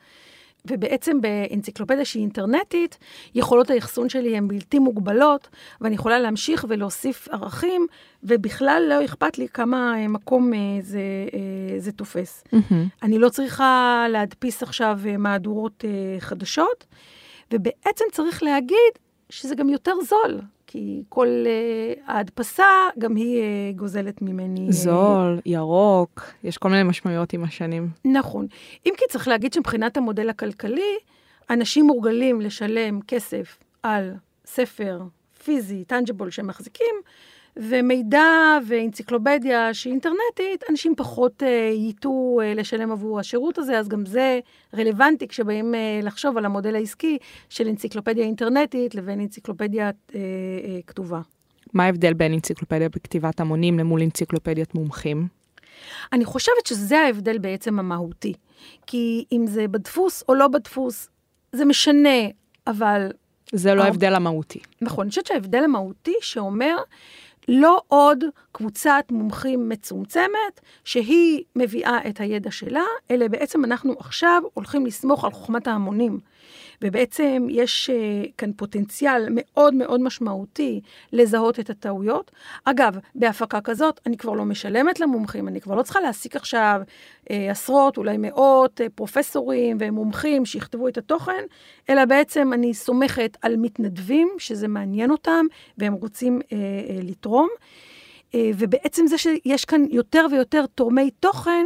ובעצם 0.65 1.21
באנציקלופדיה 1.21 2.05
שהיא 2.05 2.21
אינטרנטית, 2.21 2.97
יכולות 3.35 3.69
האחסון 3.69 4.09
שלי 4.09 4.37
הן 4.37 4.47
בלתי 4.47 4.79
מוגבלות, 4.79 5.47
ואני 5.81 5.95
יכולה 5.95 6.19
להמשיך 6.19 6.65
ולהוסיף 6.69 7.27
ערכים, 7.27 7.87
ובכלל 8.23 8.83
לא 8.89 9.05
אכפת 9.05 9.37
לי 9.37 9.47
כמה 9.47 9.93
אה, 9.97 10.07
מקום 10.07 10.53
אה, 10.53 10.59
זה, 10.81 11.01
אה, 11.33 11.79
זה 11.79 11.91
תופס. 11.91 12.43
Mm-hmm. 12.47 12.73
אני 13.03 13.19
לא 13.19 13.29
צריכה 13.29 14.05
להדפיס 14.09 14.63
עכשיו 14.63 14.99
מהדורות 15.17 15.85
חדשות, 16.19 16.85
ובעצם 17.53 18.05
צריך 18.11 18.43
להגיד 18.43 18.91
שזה 19.29 19.55
גם 19.55 19.69
יותר 19.69 19.93
זול. 20.07 20.41
כי 20.71 21.03
כל 21.09 21.27
uh, 21.27 21.99
ההדפסה, 22.11 22.65
גם 22.99 23.15
היא 23.15 23.41
uh, 23.41 23.77
גוזלת 23.77 24.21
ממני. 24.21 24.71
זול, 24.71 25.37
uh, 25.37 25.41
ירוק, 25.45 26.31
יש 26.43 26.57
כל 26.57 26.69
מיני 26.69 26.83
משמעויות 26.83 27.33
עם 27.33 27.43
השנים. 27.43 27.89
נכון. 28.05 28.47
אם 28.85 28.93
כי 28.97 29.05
צריך 29.09 29.27
להגיד 29.27 29.53
שמבחינת 29.53 29.97
המודל 29.97 30.29
הכלכלי, 30.29 30.97
אנשים 31.49 31.85
מורגלים 31.85 32.41
לשלם 32.41 33.01
כסף 33.01 33.57
על 33.83 34.13
ספר 34.45 35.01
פיזי, 35.43 35.83
טנג'יבול 35.83 36.29
שהם 36.29 36.47
מחזיקים, 36.47 36.95
ומידע 37.57 38.57
ואנציקלופדיה 38.67 39.73
שהיא 39.73 39.91
אינטרנטית, 39.91 40.63
אנשים 40.69 40.95
פחות 40.97 41.43
uh, 41.43 41.45
ייטו 41.73 42.39
uh, 42.41 42.59
לשלם 42.59 42.91
עבור 42.91 43.19
השירות 43.19 43.57
הזה, 43.57 43.79
אז 43.79 43.87
גם 43.87 44.05
זה 44.05 44.39
רלוונטי 44.77 45.27
כשבאים 45.27 45.73
uh, 45.73 46.05
לחשוב 46.05 46.37
על 46.37 46.45
המודל 46.45 46.75
העסקי 46.75 47.17
של 47.49 47.67
אנציקלופדיה 47.67 48.23
אינטרנטית 48.23 48.95
לבין 48.95 49.19
אנציקלופדיה 49.19 49.89
כתובה. 50.87 51.21
מה 51.73 51.83
ההבדל 51.83 52.13
בין 52.13 52.33
אנציקלופדיה 52.33 52.89
בכתיבת 52.89 53.39
המונים 53.39 53.79
למול 53.79 54.01
אנציקלופדיית 54.01 54.75
מומחים? 54.75 55.27
אני 56.13 56.25
חושבת 56.25 56.65
שזה 56.65 56.99
ההבדל 56.99 57.37
בעצם 57.37 57.79
המהותי. 57.79 58.33
כי 58.87 59.25
אם 59.31 59.45
זה 59.47 59.67
בדפוס 59.67 60.23
או 60.29 60.35
לא 60.35 60.47
בדפוס, 60.47 61.09
זה 61.51 61.65
משנה, 61.65 62.19
אבל... 62.67 63.11
זה 63.53 63.75
לא 63.75 63.83
ההבדל 63.83 64.15
המהותי. 64.15 64.59
נכון, 64.81 65.01
אני 65.01 65.09
חושבת 65.09 65.25
שההבדל 65.25 65.63
המהותי 65.63 66.15
שאומר 66.21 66.77
לא 67.47 67.81
עוד 67.87 68.23
קבוצת 68.51 69.05
מומחים 69.11 69.69
מצומצמת, 69.69 70.61
שהיא 70.83 71.43
מביאה 71.55 71.97
את 72.09 72.19
הידע 72.19 72.51
שלה, 72.51 72.83
אלא 73.11 73.27
בעצם 73.27 73.65
אנחנו 73.65 73.93
עכשיו 73.99 74.41
הולכים 74.53 74.85
לסמוך 74.85 75.25
על 75.25 75.31
חוכמת 75.31 75.67
ההמונים. 75.67 76.19
ובעצם 76.81 77.47
יש 77.49 77.89
uh, 77.89 78.31
כאן 78.37 78.51
פוטנציאל 78.53 79.27
מאוד 79.29 79.73
מאוד 79.73 80.01
משמעותי 80.01 80.81
לזהות 81.13 81.59
את 81.59 81.69
הטעויות. 81.69 82.31
אגב, 82.65 82.97
בהפקה 83.15 83.61
כזאת 83.61 83.99
אני 84.05 84.17
כבר 84.17 84.33
לא 84.33 84.45
משלמת 84.45 84.99
למומחים, 84.99 85.47
אני 85.47 85.61
כבר 85.61 85.75
לא 85.75 85.83
צריכה 85.83 85.99
להעסיק 85.99 86.35
עכשיו 86.35 86.81
uh, 87.23 87.27
עשרות, 87.49 87.97
אולי 87.97 88.17
מאות 88.19 88.81
uh, 88.81 88.83
פרופסורים 88.95 89.77
ומומחים 89.79 90.45
שיכתבו 90.45 90.87
את 90.87 90.97
התוכן, 90.97 91.43
אלא 91.89 92.05
בעצם 92.05 92.53
אני 92.53 92.73
סומכת 92.73 93.37
על 93.41 93.55
מתנדבים, 93.57 94.29
שזה 94.37 94.67
מעניין 94.67 95.11
אותם, 95.11 95.45
והם 95.77 95.93
רוצים 95.93 96.39
uh, 96.39 96.43
uh, 96.43 96.53
לתרום. 97.03 97.49
Uh, 98.31 98.35
ובעצם 98.57 99.07
זה 99.07 99.17
שיש 99.17 99.65
כאן 99.65 99.85
יותר 99.89 100.25
ויותר 100.31 100.65
תורמי 100.75 101.11
תוכן, 101.11 101.65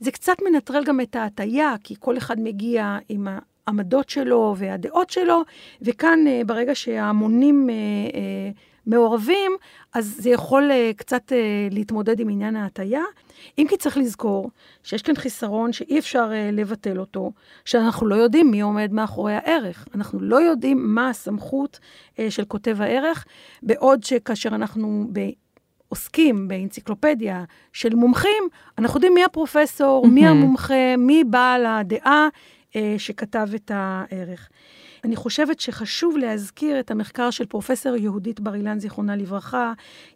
זה 0.00 0.10
קצת 0.10 0.36
מנטרל 0.44 0.84
גם 0.84 1.00
את 1.00 1.16
ההטייה, 1.16 1.74
כי 1.84 1.94
כל 1.98 2.18
אחד 2.18 2.40
מגיע 2.40 2.98
עם 3.08 3.28
העמדות 3.66 4.08
שלו 4.08 4.54
והדעות 4.58 5.10
שלו, 5.10 5.42
וכאן 5.82 6.18
אה, 6.26 6.40
ברגע 6.46 6.74
שההמונים 6.74 7.70
אה, 7.70 7.74
אה, 8.14 8.50
מעורבים, 8.86 9.52
אז 9.94 10.16
זה 10.18 10.30
יכול 10.30 10.70
קצת 10.96 11.32
להתמודד 11.70 12.20
עם 12.20 12.28
עניין 12.28 12.56
ההטייה. 12.56 13.02
אם 13.58 13.66
כי 13.68 13.76
צריך 13.76 13.96
לזכור 13.96 14.50
שיש 14.82 15.02
כאן 15.02 15.14
חיסרון 15.16 15.72
שאי 15.72 15.98
אפשר 15.98 16.30
לבטל 16.52 16.98
אותו, 16.98 17.32
שאנחנו 17.64 18.06
לא 18.06 18.14
יודעים 18.14 18.50
מי 18.50 18.60
עומד 18.60 18.92
מאחורי 18.92 19.34
הערך. 19.34 19.88
אנחנו 19.94 20.20
לא 20.20 20.36
יודעים 20.36 20.94
מה 20.94 21.10
הסמכות 21.10 21.78
של 22.28 22.44
כותב 22.44 22.76
הערך, 22.80 23.24
בעוד 23.62 24.04
שכאשר 24.04 24.48
אנחנו 24.48 25.06
ב... 25.12 25.20
עוסקים 25.88 26.48
באנציקלופדיה 26.48 27.44
של 27.72 27.94
מומחים, 27.94 28.48
אנחנו 28.78 28.96
יודעים 28.96 29.14
מי 29.14 29.24
הפרופסור. 29.24 30.06
מי 30.06 30.26
המומחה, 30.26 30.96
מי 30.98 31.24
בעל 31.24 31.66
הדעה, 31.66 32.28
שכתב 32.98 33.48
את 33.54 33.70
הערך. 33.74 34.48
אני 35.04 35.16
חושבת 35.16 35.60
שחשוב 35.60 36.16
להזכיר 36.16 36.80
את 36.80 36.90
המחקר 36.90 37.30
של 37.30 37.46
פרופסור 37.46 37.96
יהודית 37.96 38.40
בר 38.40 38.54
אילן, 38.54 38.78
זיכרונה 38.78 39.16
לברכה, 39.16 39.72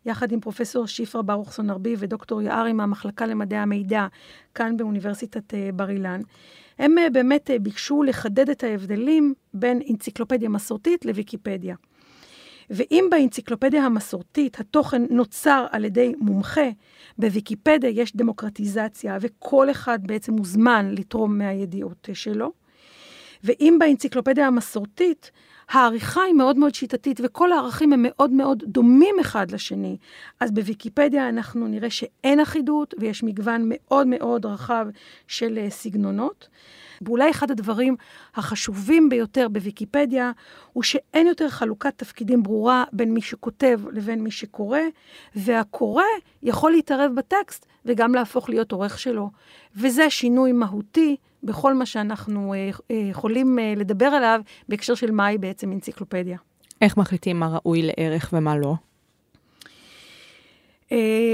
יחד 0.06 0.32
עם 0.32 0.40
פרופסור 0.40 0.86
שיפרה 0.86 1.22
ברוכסון 1.22 1.70
ארבי 1.70 1.94
ודוקטור 1.98 2.42
יערי 2.42 2.72
מהמחלקה 2.72 3.26
למדעי 3.26 3.58
המידע, 3.58 4.06
כאן 4.54 4.76
באוניברסיטת 4.76 5.54
אה, 5.54 5.70
בר 5.74 5.90
אילן. 5.90 6.20
הם 6.78 6.98
אה, 6.98 7.10
באמת 7.10 7.50
ביקשו 7.62 8.02
לחדד 8.02 8.50
את 8.50 8.64
ההבדלים 8.64 9.34
בין 9.54 9.80
אנציקלופדיה 9.90 10.48
מסורתית 10.48 11.04
לוויקיפדיה. 11.04 11.74
ואם 12.70 13.08
באנציקלופדיה 13.10 13.84
המסורתית 13.84 14.60
התוכן 14.60 15.02
נוצר 15.10 15.66
על 15.70 15.84
ידי 15.84 16.12
מומחה, 16.18 16.68
בוויקיפדיה 17.18 17.90
יש 17.90 18.16
דמוקרטיזציה, 18.16 19.18
וכל 19.20 19.70
אחד 19.70 19.98
בעצם 20.06 20.32
מוזמן 20.32 20.90
לתרום 20.90 21.38
מהידיעות 21.38 22.08
שלו. 22.12 22.59
ואם 23.44 23.76
באנציקלופדיה 23.80 24.47
המסורתית, 24.47 25.30
העריכה 25.70 26.23
היא 26.23 26.35
מאוד 26.35 26.56
מאוד 26.56 26.75
שיטתית, 26.75 27.20
וכל 27.25 27.52
הערכים 27.52 27.92
הם 27.92 28.00
מאוד 28.09 28.30
מאוד 28.30 28.62
דומים 28.66 29.14
אחד 29.20 29.50
לשני. 29.50 29.97
אז 30.40 30.50
בוויקיפדיה 30.50 31.28
אנחנו 31.28 31.68
נראה 31.68 31.90
שאין 31.90 32.40
אחידות, 32.40 32.94
ויש 32.99 33.23
מגוון 33.23 33.62
מאוד 33.64 34.06
מאוד 34.06 34.47
רחב 34.47 34.87
של 35.26 35.59
אה, 35.59 35.70
סגנונות. 35.70 36.49
ואולי 37.02 37.30
אחד 37.30 37.50
הדברים 37.50 37.97
החשובים 38.35 39.09
ביותר 39.09 39.49
בוויקיפדיה, 39.49 40.32
הוא 40.73 40.82
שאין 40.82 41.26
יותר 41.26 41.49
חלוקת 41.49 41.99
תפקידים 41.99 42.42
ברורה 42.42 42.85
בין 42.92 43.14
מי 43.14 43.23
שכותב 43.23 43.80
לבין 43.92 44.23
מי 44.23 44.30
שקורא, 44.30 44.80
והקורא 45.35 46.04
יכול 46.42 46.73
להתערב 46.73 47.12
בטקסט 47.14 47.66
וגם 47.85 48.14
להפוך 48.14 48.49
להיות 48.49 48.73
עורך 48.73 48.99
שלו. 48.99 49.30
וזה 49.76 50.11
שינוי 50.11 50.52
מהותי 50.52 51.16
בכל 51.42 51.75
מה 51.75 51.87
שאנחנו 51.87 52.54
אה, 52.54 52.70
אה, 52.90 52.97
יכולים 52.97 53.59
אה, 53.59 53.75
לדבר 53.76 54.06
עליו 54.06 54.40
בהקשר 54.68 54.94
של 54.94 55.11
מהי 55.11 55.38
בעצם 55.38 55.73
אנציקלופדיה. 55.73 56.38
איך 56.82 56.97
מחליטים 56.97 57.40
מה 57.40 57.49
ראוי 57.49 57.82
לערך 57.82 58.30
ומה 58.32 58.56
לא? 58.56 58.75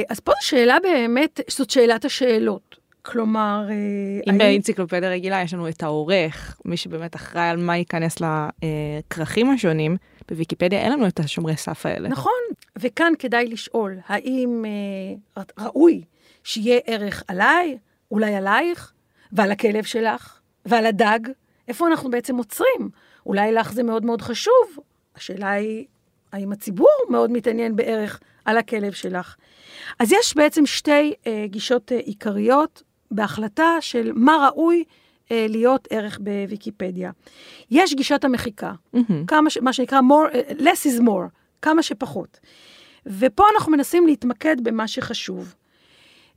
אז 0.08 0.20
פה 0.20 0.32
זו 0.40 0.46
שאלה 0.46 0.76
באמת, 0.82 1.40
זאת 1.50 1.70
שאלת 1.70 2.04
השאלות. 2.04 2.76
כלומר... 3.02 3.66
אם 4.26 4.30
אני... 4.30 4.38
באנציקלופדיה 4.38 5.10
רגילה 5.10 5.42
יש 5.42 5.54
לנו 5.54 5.68
את 5.68 5.82
העורך, 5.82 6.60
מי 6.64 6.76
שבאמת 6.76 7.16
אחראי 7.16 7.48
על 7.48 7.56
מה 7.56 7.76
ייכנס 7.76 8.16
לכרכים 8.20 9.50
השונים, 9.50 9.96
בוויקיפדיה 10.28 10.80
אין 10.80 10.92
לנו 10.92 11.06
את 11.06 11.20
השומרי 11.20 11.56
סף 11.56 11.86
האלה. 11.86 12.08
נכון, 12.08 12.32
וכאן 12.78 13.12
כדאי 13.18 13.46
לשאול, 13.48 13.98
האם 14.06 14.64
אה, 15.36 15.42
ראוי 15.58 16.02
שיהיה 16.44 16.80
ערך 16.86 17.22
עליי, 17.28 17.78
אולי 18.10 18.34
עלייך, 18.34 18.92
ועל 19.32 19.50
הכלב 19.50 19.84
שלך, 19.84 20.40
ועל 20.66 20.86
הדג? 20.86 21.18
איפה 21.68 21.86
אנחנו 21.86 22.10
בעצם 22.10 22.36
עוצרים? 22.36 22.90
אולי 23.26 23.52
לך 23.52 23.72
זה 23.72 23.82
מאוד 23.82 24.04
מאוד 24.04 24.22
חשוב. 24.22 24.78
השאלה 25.16 25.50
היא, 25.50 25.84
האם 26.32 26.52
הציבור 26.52 26.88
מאוד 27.10 27.30
מתעניין 27.30 27.76
בערך 27.76 28.20
על 28.44 28.58
הכלב 28.58 28.92
שלך? 28.92 29.36
אז 29.98 30.12
יש 30.12 30.36
בעצם 30.36 30.66
שתי 30.66 31.14
אה, 31.26 31.44
גישות 31.46 31.92
אה, 31.92 31.96
עיקריות 31.98 32.82
בהחלטה 33.10 33.76
של 33.80 34.12
מה 34.14 34.48
ראוי 34.48 34.84
אה, 35.32 35.46
להיות 35.48 35.88
ערך 35.90 36.18
בוויקיפדיה. 36.18 37.10
יש 37.70 37.94
גישת 37.94 38.24
המחיקה, 38.24 38.72
mm-hmm. 38.96 39.12
כמה 39.26 39.50
ש, 39.50 39.58
מה 39.58 39.72
שנקרא 39.72 40.00
more, 40.00 40.34
uh, 40.34 40.60
less 40.60 40.86
is 40.86 41.02
more, 41.02 41.28
כמה 41.62 41.82
שפחות. 41.82 42.40
ופה 43.06 43.44
אנחנו 43.54 43.72
מנסים 43.72 44.06
להתמקד 44.06 44.56
במה 44.62 44.88
שחשוב. 44.88 45.54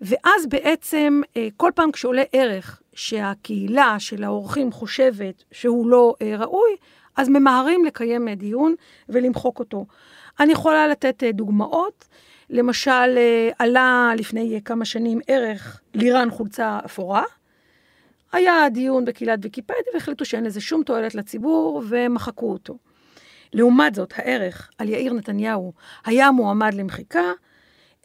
ואז 0.01 0.45
בעצם, 0.49 1.21
אה, 1.37 1.47
כל 1.57 1.71
פעם 1.75 1.91
כשעולה 1.91 2.23
ערך 2.33 2.81
שהקהילה 2.93 3.95
של 3.99 4.23
האורחים 4.23 4.71
חושבת 4.71 5.43
שהוא 5.51 5.89
לא 5.89 6.15
אה, 6.21 6.35
ראוי, 6.37 6.75
אז 7.15 7.29
ממהרים 7.29 7.85
לקיים 7.85 8.27
אה, 8.27 8.35
דיון 8.35 8.75
ולמחוק 9.09 9.59
אותו. 9.59 9.85
אני 10.39 10.51
יכולה 10.51 10.87
לתת 10.87 11.23
דוגמאות. 11.33 12.07
למשל, 12.51 13.17
עלה 13.59 14.11
לפני 14.17 14.61
כמה 14.65 14.85
שנים 14.85 15.19
ערך 15.27 15.81
לירן 15.93 16.29
חולצה 16.29 16.79
אפורה. 16.85 17.23
היה 18.31 18.69
דיון 18.73 19.05
בקהילת 19.05 19.39
ויקיפדיה 19.41 19.93
והחליטו 19.93 20.25
שאין 20.25 20.43
לזה 20.43 20.61
שום 20.61 20.83
תועלת 20.83 21.15
לציבור 21.15 21.83
ומחקו 21.89 22.51
אותו. 22.51 22.77
לעומת 23.53 23.95
זאת, 23.95 24.13
הערך 24.15 24.69
על 24.77 24.89
יאיר 24.89 25.13
נתניהו 25.13 25.73
היה 26.05 26.31
מועמד 26.31 26.73
למחיקה, 26.73 27.31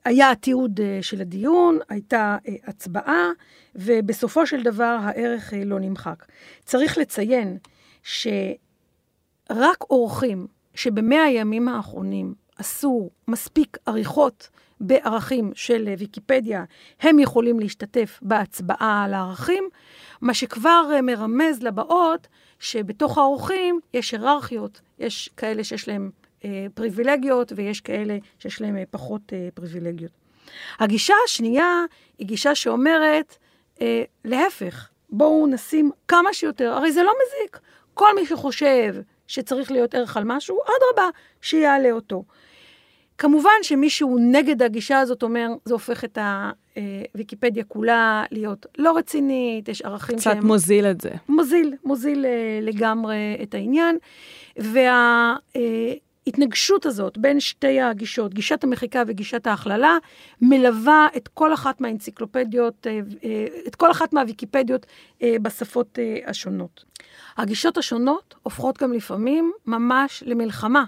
היה 0.04 0.34
תיעוד 0.34 0.80
אה, 0.80 0.98
של 1.02 1.20
הדיון, 1.20 1.78
הייתה 1.88 2.36
הצבעה, 2.66 3.28
ובסופו 3.74 4.46
של 4.46 4.62
דבר 4.62 4.98
הערך 5.02 5.52
לא 5.66 5.80
נמחק. 5.80 6.24
צריך 6.64 6.98
לציין 6.98 7.58
שרק 8.02 8.56
אורחים 9.90 10.46
שבמאה 10.74 11.22
הימים 11.22 11.68
האחרונים 11.68 12.34
עשו 12.58 13.10
מספיק 13.28 13.76
עריכות 13.86 14.48
בערכים 14.80 15.52
של 15.54 15.94
ויקיפדיה, 15.98 16.64
הם 17.00 17.18
יכולים 17.18 17.60
להשתתף 17.60 18.18
בהצבעה 18.22 19.04
על 19.04 19.14
הערכים, 19.14 19.64
מה 20.20 20.34
שכבר 20.34 20.90
מרמז 21.02 21.62
לבאות 21.62 22.26
שבתוך 22.58 23.18
האורחים 23.18 23.80
יש 23.94 24.12
היררכיות, 24.12 24.80
יש 24.98 25.30
כאלה 25.36 25.64
שיש 25.64 25.88
להם 25.88 26.10
אה, 26.14 26.23
פריבילגיות 26.74 27.52
ויש 27.56 27.80
כאלה 27.80 28.18
שיש 28.38 28.60
להם 28.60 28.76
אה, 28.76 28.82
פחות 28.90 29.32
אה, 29.32 29.48
פריבילגיות. 29.54 30.12
הגישה 30.78 31.14
השנייה 31.24 31.84
היא 32.18 32.26
גישה 32.26 32.54
שאומרת, 32.54 33.36
אה, 33.80 34.02
להפך, 34.24 34.88
בואו 35.10 35.46
נשים 35.46 35.90
כמה 36.08 36.34
שיותר, 36.34 36.72
הרי 36.72 36.92
זה 36.92 37.02
לא 37.02 37.12
מזיק. 37.12 37.60
כל 37.94 38.14
מי 38.14 38.26
שחושב 38.26 38.94
שצריך 39.26 39.72
להיות 39.72 39.94
ערך 39.94 40.16
על 40.16 40.22
משהו, 40.26 40.58
אדרבה, 40.62 41.10
שיעלה 41.42 41.90
אותו. 41.90 42.24
כמובן 43.18 43.50
שמישהו 43.62 44.18
נגד 44.20 44.62
הגישה 44.62 45.00
הזאת 45.00 45.22
אומר, 45.22 45.48
זה 45.64 45.74
הופך 45.74 46.04
את 46.04 46.18
הוויקיפדיה 47.14 47.64
כולה 47.64 48.24
להיות 48.30 48.66
לא 48.78 48.96
רצינית, 48.96 49.68
יש 49.68 49.82
ערכים 49.82 50.16
קצת 50.16 50.24
שהם... 50.24 50.38
קצת 50.38 50.44
מוזיל 50.44 50.86
את 50.86 51.00
זה. 51.00 51.10
מוזיל, 51.28 51.74
מוזיל 51.84 52.26
אה, 52.26 52.58
לגמרי 52.62 53.38
את 53.42 53.54
העניין. 53.54 53.98
וההתנגשות 56.26 56.86
הזאת 56.86 57.18
בין 57.18 57.40
שתי 57.40 57.80
הגישות, 57.80 58.34
גישת 58.34 58.64
המחיקה 58.64 59.02
וגישת 59.06 59.46
ההכללה, 59.46 59.96
מלווה 60.40 61.08
את 61.16 61.28
כל 61.28 61.54
אחת 61.54 61.80
מהאנציקלופדיות, 61.80 62.86
אה, 62.86 63.00
אה, 63.24 63.46
את 63.66 63.74
כל 63.74 63.90
אחת 63.90 64.12
מהוויקיפדיות 64.12 64.86
בשפות 65.42 65.98
השונות. 66.26 66.84
הגישות 67.36 67.78
השונות 67.78 68.34
הופכות 68.42 68.78
גם 68.78 68.92
לפעמים 68.92 69.52
ממש 69.66 70.22
למלחמה. 70.26 70.84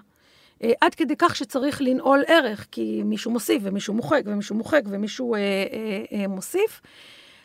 אה, 0.63 0.73
עד 0.81 0.95
כדי 0.95 1.15
כך 1.19 1.37
שצריך 1.37 1.83
לנעול 1.83 2.23
ערך, 2.27 2.67
כי 2.71 3.03
מישהו 3.05 3.31
מוסיף 3.31 3.63
ומישהו 3.65 3.95
מוחק 3.95 4.23
ומישהו 4.27 4.57
מוחק 4.57 4.83
ומישהו 4.87 5.35
אה, 5.35 5.39
אה, 5.41 6.05
אה, 6.13 6.29
מוסיף. 6.29 6.81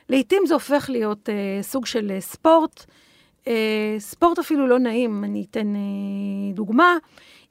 לעתים 0.09 0.43
זה 0.45 0.53
הופך 0.53 0.89
להיות 0.89 1.29
אה, 1.29 1.63
סוג 1.63 1.85
של 1.85 2.11
אה, 2.11 2.21
ספורט, 2.21 2.85
אה, 3.47 3.95
ספורט 3.99 4.39
אפילו 4.39 4.67
לא 4.67 4.79
נעים. 4.79 5.23
אני 5.23 5.45
אתן 5.51 5.75
אה, 5.75 6.53
דוגמה. 6.53 6.97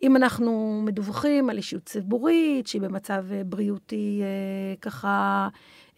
אם 0.02 0.16
אנחנו 0.16 0.82
מדווחים 0.84 1.50
על 1.50 1.56
אישיות 1.56 1.84
ציבורית 1.84 2.66
שהיא 2.66 2.82
במצב 2.82 3.24
אה, 3.32 3.44
בריאותי 3.44 4.20
אה, 4.22 4.76
ככה 4.80 5.48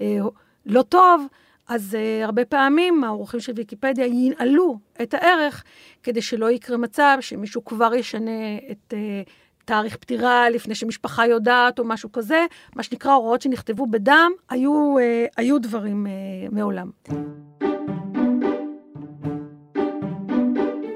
אה, 0.01 0.19
לא 0.67 0.83
טוב, 0.83 1.27
אז 1.69 1.97
uh, 2.01 2.25
הרבה 2.25 2.45
פעמים 2.45 3.05
האורחים 3.05 3.41
של 3.41 3.53
ויקיפדיה 3.57 4.07
ינעלו 4.07 4.79
את 5.03 5.15
הערך 5.15 5.65
כדי 6.03 6.23
שלא 6.23 6.51
יקרה 6.51 6.77
מצב 6.77 7.19
שמישהו 7.21 7.65
כבר 7.65 7.95
ישנה 7.95 8.57
את 8.71 8.95
uh, 8.95 9.31
תאריך 9.65 9.97
פטירה 9.97 10.51
לפני 10.51 10.75
שמשפחה 10.75 11.27
יודעת 11.27 11.79
או 11.79 11.85
משהו 11.85 12.13
כזה, 12.13 12.47
מה 12.77 12.83
שנקרא 12.83 13.13
הוראות 13.13 13.43
שנכתבו 13.43 13.87
בדם, 13.87 14.33
היו, 14.51 14.99
אה, 14.99 15.27
היו 15.37 15.59
דברים 15.59 16.07
אה, 16.07 16.13
מעולם. 16.51 16.91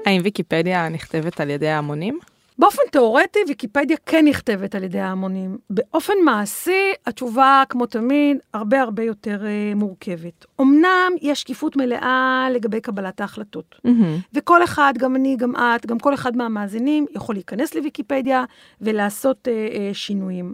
האם 0.05 0.21
ויקיפדיה 0.23 0.89
נכתבת 0.89 1.39
על 1.39 1.49
ידי 1.49 1.67
ההמונים? 1.67 2.19
באופן 2.59 2.81
תיאורטי, 2.91 3.39
ויקיפדיה 3.47 3.97
כן 4.05 4.25
נכתבת 4.25 4.75
על 4.75 4.83
ידי 4.83 4.99
ההמונים. 4.99 5.57
באופן 5.69 6.13
מעשי, 6.25 6.91
התשובה, 7.05 7.63
כמו 7.69 7.85
תמיד, 7.85 8.37
הרבה 8.53 8.81
הרבה 8.81 9.03
יותר 9.03 9.41
uh, 9.41 9.75
מורכבת. 9.75 10.45
אמנם 10.61 11.11
יש 11.21 11.41
שקיפות 11.41 11.75
מלאה 11.75 12.47
לגבי 12.53 12.81
קבלת 12.81 13.21
ההחלטות. 13.21 13.75
Mm-hmm. 13.87 14.21
וכל 14.33 14.63
אחד, 14.63 14.93
גם 14.97 15.15
אני, 15.15 15.35
גם 15.35 15.55
את, 15.55 15.85
גם 15.85 15.99
כל 15.99 16.13
אחד 16.13 16.37
מהמאזינים, 16.37 17.05
יכול 17.15 17.35
להיכנס 17.35 17.75
לוויקיפדיה 17.75 18.43
ולעשות 18.81 19.47
uh, 19.47 19.73
uh, 19.73 19.93
שינויים. 19.93 20.53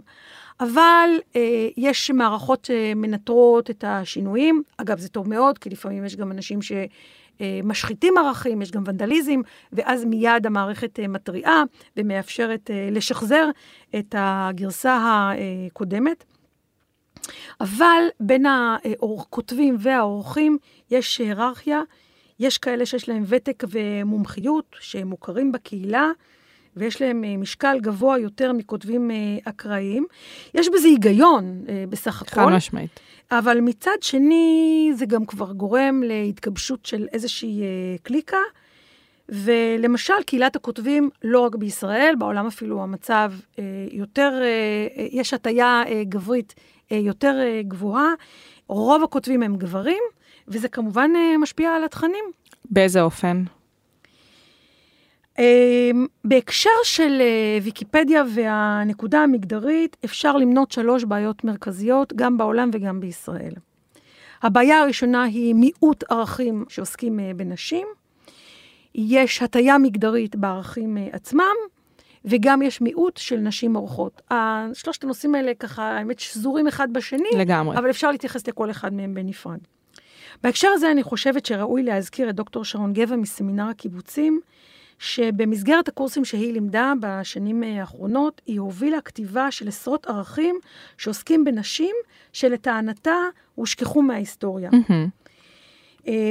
אבל 0.60 1.10
uh, 1.20 1.36
יש 1.76 2.10
מערכות 2.10 2.64
שמנטרות 2.64 3.70
את 3.70 3.84
השינויים. 3.86 4.62
אגב, 4.76 4.98
זה 4.98 5.08
טוב 5.08 5.28
מאוד, 5.28 5.58
כי 5.58 5.70
לפעמים 5.70 6.04
יש 6.04 6.16
גם 6.16 6.32
אנשים 6.32 6.62
ש... 6.62 6.72
אה, 7.40 7.60
משחיתים 7.64 8.18
ערכים, 8.18 8.62
יש 8.62 8.70
גם 8.70 8.82
ונדליזם, 8.86 9.40
ואז 9.72 10.04
מיד 10.04 10.46
המערכת 10.46 11.00
אה, 11.00 11.08
מתריעה 11.08 11.62
ומאפשרת 11.96 12.70
אה, 12.70 12.88
לשחזר 12.90 13.48
את 13.98 14.14
הגרסה 14.18 15.30
הקודמת. 15.70 16.24
אבל 17.60 18.02
בין 18.20 18.46
הכותבים 18.46 19.76
והעורכים 19.78 20.58
יש 20.90 21.18
היררכיה, 21.18 21.80
יש 22.40 22.58
כאלה 22.58 22.86
שיש 22.86 23.08
להם 23.08 23.24
ותק 23.26 23.64
ומומחיות, 23.70 24.76
שהם 24.80 25.08
מוכרים 25.08 25.52
בקהילה, 25.52 26.10
ויש 26.76 27.02
להם 27.02 27.24
משקל 27.40 27.78
גבוה 27.80 28.18
יותר 28.18 28.52
מכותבים 28.52 29.10
אקראיים. 29.44 30.06
יש 30.54 30.68
בזה 30.68 30.88
היגיון 30.88 31.64
בסך 31.88 32.22
הכל. 32.22 32.40
חד 32.40 32.48
משמעית. 32.48 33.00
אבל 33.30 33.60
מצד 33.60 33.96
שני, 34.00 34.92
זה 34.94 35.06
גם 35.06 35.26
כבר 35.26 35.52
גורם 35.52 36.02
להתגבשות 36.02 36.86
של 36.86 37.06
איזושהי 37.12 37.62
אה, 37.62 37.66
קליקה. 38.02 38.36
ולמשל, 39.28 40.22
קהילת 40.26 40.56
הכותבים, 40.56 41.10
לא 41.22 41.40
רק 41.40 41.54
בישראל, 41.54 42.14
בעולם 42.18 42.46
אפילו 42.46 42.82
המצב 42.82 43.32
אה, 43.58 43.64
יותר, 43.92 44.32
אה, 44.42 45.06
יש 45.12 45.34
הטיה 45.34 45.82
אה, 45.86 46.02
גברית 46.04 46.54
אה, 46.92 46.96
יותר 46.96 47.34
אה, 47.40 47.60
גבוהה. 47.62 48.08
רוב 48.66 49.04
הכותבים 49.04 49.42
הם 49.42 49.56
גברים, 49.56 50.02
וזה 50.48 50.68
כמובן 50.68 51.10
אה, 51.16 51.38
משפיע 51.38 51.70
על 51.70 51.84
התכנים. 51.84 52.24
באיזה 52.70 53.02
אופן? 53.02 53.42
אמ, 55.38 56.06
בהקשר 56.24 56.70
של 56.84 57.20
אה, 57.20 57.58
ויקיפדיה 57.62 58.22
והנקודה 58.34 59.20
המגדרית, 59.20 59.96
אפשר 60.04 60.36
למנות 60.36 60.72
שלוש 60.72 61.04
בעיות 61.04 61.44
מרכזיות, 61.44 62.12
גם 62.12 62.38
בעולם 62.38 62.70
וגם 62.72 63.00
בישראל. 63.00 63.52
הבעיה 64.42 64.80
הראשונה 64.80 65.22
היא 65.22 65.54
מיעוט 65.54 66.04
ערכים 66.10 66.64
שעוסקים 66.68 67.20
אה, 67.20 67.30
בנשים. 67.36 67.86
יש 68.94 69.42
הטיה 69.42 69.78
מגדרית 69.78 70.36
בערכים 70.36 70.98
אה, 70.98 71.08
עצמם, 71.12 71.54
וגם 72.24 72.62
יש 72.62 72.80
מיעוט 72.80 73.16
של 73.16 73.36
נשים 73.36 73.76
אורחות. 73.76 74.22
שלושת 74.72 75.04
הנושאים 75.04 75.34
האלה 75.34 75.52
ככה, 75.54 75.82
האמת, 75.82 76.18
שזורים 76.18 76.66
אחד 76.66 76.92
בשני. 76.92 77.28
לגמרי. 77.38 77.78
אבל 77.78 77.90
אפשר 77.90 78.10
להתייחס 78.10 78.48
לכל 78.48 78.70
אחד 78.70 78.92
מהם 78.94 79.14
בנפרד. 79.14 79.58
בהקשר 80.42 80.68
הזה 80.74 80.90
אני 80.90 81.02
חושבת 81.02 81.46
שראוי 81.46 81.82
להזכיר 81.82 82.30
את 82.30 82.34
דוקטור 82.34 82.64
שרון 82.64 82.92
גבע 82.92 83.16
מסמינר 83.16 83.68
הקיבוצים, 83.68 84.40
שבמסגרת 84.98 85.88
הקורסים 85.88 86.24
שהיא 86.24 86.52
לימדה 86.52 86.92
בשנים 87.00 87.62
האחרונות, 87.62 88.40
היא 88.46 88.60
הובילה 88.60 89.00
כתיבה 89.00 89.50
של 89.50 89.68
עשרות 89.68 90.06
ערכים 90.06 90.56
שעוסקים 90.98 91.44
בנשים, 91.44 91.94
שלטענתה 92.32 93.16
הושכחו 93.54 94.02
מההיסטוריה. 94.02 94.70
Mm-hmm. 94.70 95.24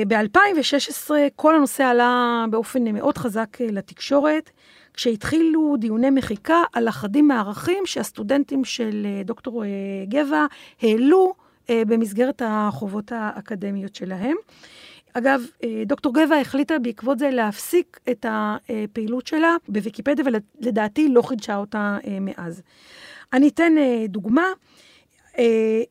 ב-2016 0.07 1.11
כל 1.35 1.55
הנושא 1.55 1.83
עלה 1.83 2.45
באופן 2.49 2.93
מאוד 2.93 3.17
חזק 3.17 3.57
אה, 3.61 3.67
לתקשורת, 3.71 4.49
כשהתחילו 4.93 5.75
דיוני 5.79 6.09
מחיקה 6.09 6.63
על 6.73 6.89
אחדים 6.89 7.27
מהערכים 7.27 7.85
שהסטודנטים 7.85 8.65
של 8.65 9.05
אה, 9.05 9.23
דוקטור 9.23 9.63
גבע 10.07 10.45
העלו 10.81 11.33
במסגרת 11.69 12.41
החובות 12.45 13.11
האקדמיות 13.15 13.95
שלהם. 13.95 14.35
אגב, 15.13 15.41
אה, 15.63 15.83
דוקטור 15.85 16.13
גבע 16.13 16.35
החליטה 16.35 16.79
בעקבות 16.79 17.19
זה 17.19 17.29
להפסיק 17.29 17.99
את 18.11 18.25
הפעילות 18.29 19.27
שלה 19.27 19.55
בוויקיפדיה, 19.67 20.25
ולדעתי 20.25 21.09
לא 21.09 21.21
חידשה 21.21 21.55
אותה 21.55 21.97
אה, 22.07 22.17
מאז. 22.21 22.61
אני 23.33 23.47
אתן 23.47 23.77
אה, 23.77 24.05
דוגמה. 24.07 24.45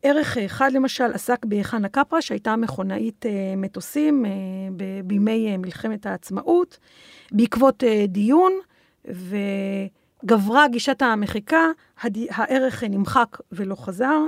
ערך 0.02 0.38
אחד 0.38 0.72
למשל 0.72 1.12
עסק 1.12 1.44
בחנה 1.44 1.88
קפרה, 1.88 2.22
שהייתה 2.22 2.56
מכונאית 2.56 3.24
מטוסים 3.56 4.24
בימי 5.04 5.56
מלחמת 5.56 6.06
העצמאות. 6.06 6.78
בעקבות 7.32 7.84
דיון 8.08 8.52
וגברה 9.04 10.68
גישת 10.68 11.02
המחיקה, 11.02 11.66
הערך 12.30 12.84
נמחק 12.84 13.36
ולא 13.52 13.74
חזר. 13.74 14.18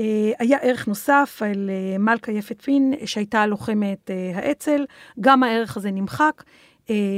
אה, 0.00 0.32
היה 0.38 0.58
ערך 0.58 0.88
נוסף 0.88 1.42
על 1.44 1.70
אה, 1.70 1.98
מלכה 1.98 2.32
יפת 2.32 2.62
פין, 2.62 2.94
שהייתה 3.04 3.46
לוחמת 3.46 4.10
אה, 4.10 4.32
האצ"ל, 4.34 4.84
גם 5.20 5.42
הערך 5.42 5.76
הזה 5.76 5.90
נמחק 5.90 6.42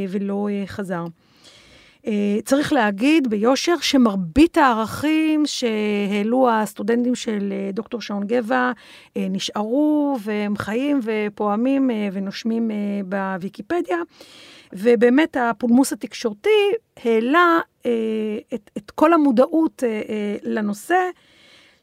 ולא 0.09 0.49
חזר. 0.67 1.05
צריך 2.45 2.73
להגיד 2.73 3.31
ביושר 3.31 3.75
שמרבית 3.81 4.57
הערכים 4.57 5.47
שהעלו 5.47 6.51
הסטודנטים 6.51 7.15
של 7.15 7.53
דוקטור 7.73 8.01
שעון 8.01 8.27
גבע 8.27 8.73
נשארו 9.17 10.17
והם 10.23 10.57
חיים 10.57 11.01
ופועמים 11.03 11.91
ונושמים 12.13 12.71
בוויקיפדיה. 13.07 13.97
ובאמת 14.73 15.37
הפולמוס 15.41 15.93
התקשורתי 15.93 16.73
העלה 17.05 17.59
את, 18.55 18.71
את 18.77 18.91
כל 18.91 19.13
המודעות 19.13 19.83
לנושא. 20.43 20.97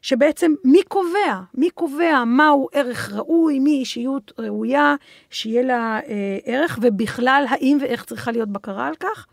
שבעצם 0.02 0.54
מי 0.64 0.82
קובע? 0.88 1.40
מי 1.54 1.70
קובע 1.70 2.24
מהו 2.24 2.68
ערך 2.72 3.12
ראוי, 3.12 3.58
מי 3.58 3.70
אישיות 3.70 4.32
ראויה 4.38 4.94
שיהיה 5.30 5.62
לה 5.62 6.00
אה, 6.08 6.38
ערך, 6.44 6.78
ובכלל, 6.82 7.44
האם 7.48 7.78
ואיך 7.80 8.04
צריכה 8.04 8.32
להיות 8.32 8.48
בקרה 8.48 8.86
על 8.88 8.94
כך? 8.94 9.26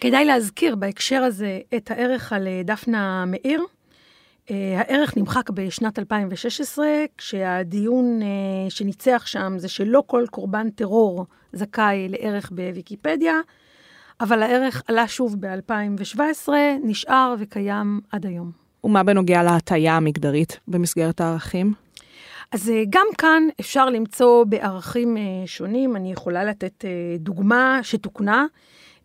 כדאי 0.00 0.24
להזכיר 0.24 0.76
בהקשר 0.76 1.22
הזה 1.22 1.60
את 1.76 1.90
הערך 1.90 2.32
על 2.32 2.46
אה, 2.46 2.62
דפנה 2.64 3.24
מאיר, 3.26 3.62
הערך 4.50 5.16
נמחק 5.16 5.50
בשנת 5.50 5.98
2016, 5.98 6.86
כשהדיון 7.18 8.20
שניצח 8.68 9.22
שם 9.26 9.54
זה 9.56 9.68
שלא 9.68 10.02
כל 10.06 10.24
קורבן 10.30 10.70
טרור 10.70 11.26
זכאי 11.52 12.08
לערך 12.08 12.50
בוויקיפדיה, 12.50 13.34
אבל 14.20 14.42
הערך 14.42 14.82
עלה 14.86 15.08
שוב 15.08 15.36
ב-2017, 15.40 16.48
נשאר 16.82 17.34
וקיים 17.38 18.00
עד 18.12 18.26
היום. 18.26 18.67
ומה 18.88 19.02
בנוגע 19.02 19.42
להטייה 19.42 19.96
המגדרית 19.96 20.60
במסגרת 20.68 21.20
הערכים? 21.20 21.72
אז 22.52 22.70
אה, 22.70 22.82
גם 22.90 23.06
כאן 23.18 23.42
אפשר 23.60 23.90
למצוא 23.90 24.44
בערכים 24.44 25.16
אה, 25.16 25.22
שונים. 25.46 25.96
אני 25.96 26.12
יכולה 26.12 26.44
לתת 26.44 26.84
אה, 26.84 26.90
דוגמה 27.18 27.80
שתוקנה, 27.82 28.46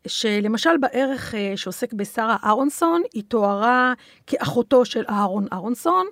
שלמשל 0.07 0.77
בערך 0.81 1.35
שעוסק 1.55 1.93
בשרה 1.93 2.37
אהרונסון, 2.43 3.01
היא 3.13 3.23
תוארה 3.27 3.93
כאחותו 4.27 4.85
של 4.85 5.03
אהרון 5.09 5.45
אהרונסון, 5.53 6.05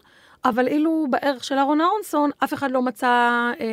אבל 0.46 0.68
אילו 0.68 1.06
בערך 1.10 1.44
של 1.44 1.56
אהרון 1.56 1.82
אהרונסון, 1.82 2.30
אף 2.44 2.54
אחד 2.54 2.72
לא 2.72 2.82
מצא 2.82 3.08
אה, 3.60 3.66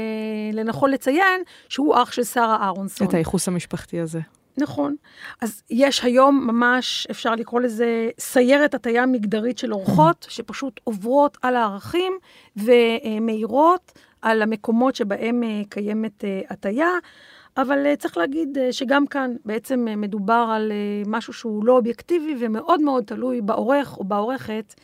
לנכון 0.53 0.91
לציין 0.91 1.43
שהוא 1.69 1.95
אח 2.03 2.13
של 2.13 2.25
שרה 2.25 2.57
אהרונסון. 2.63 3.07
את 3.07 3.15
הייחוס 3.15 3.49
המשפחתי 3.49 4.01
הזה. 4.01 4.21
נכון. 4.59 4.97
אז 5.41 5.63
יש 5.71 6.05
היום 6.05 6.47
ממש, 6.47 7.07
אפשר 7.11 7.35
לקרוא 7.35 7.61
לזה 7.61 8.11
סיירת 8.19 8.75
הטיה 8.75 9.07
מגדרית 9.07 9.59
של 9.59 9.73
אורחות, 9.73 10.27
שפשוט 10.29 10.81
עוברות 10.85 11.39
על 11.43 11.57
הערכים 11.57 12.13
ומאירות 12.57 13.93
על 14.23 14.43
המקומות 14.43 14.95
שבהם 14.95 15.43
אה, 15.43 15.63
קיימת 15.69 16.25
אה, 16.25 16.41
הטיה. 16.51 16.91
אבל 17.57 17.87
אה, 17.87 17.97
צריך 17.97 18.17
להגיד 18.17 18.59
שגם 18.71 19.07
כאן 19.07 19.35
בעצם 19.45 19.87
מדובר 19.97 20.49
על 20.53 20.73
משהו 21.07 21.33
שהוא 21.33 21.65
לא 21.65 21.77
אובייקטיבי 21.77 22.37
ומאוד 22.39 22.81
מאוד 22.81 23.05
תלוי 23.05 23.41
בעורך 23.41 23.99
או 23.99 24.05
בעורכת 24.05 24.75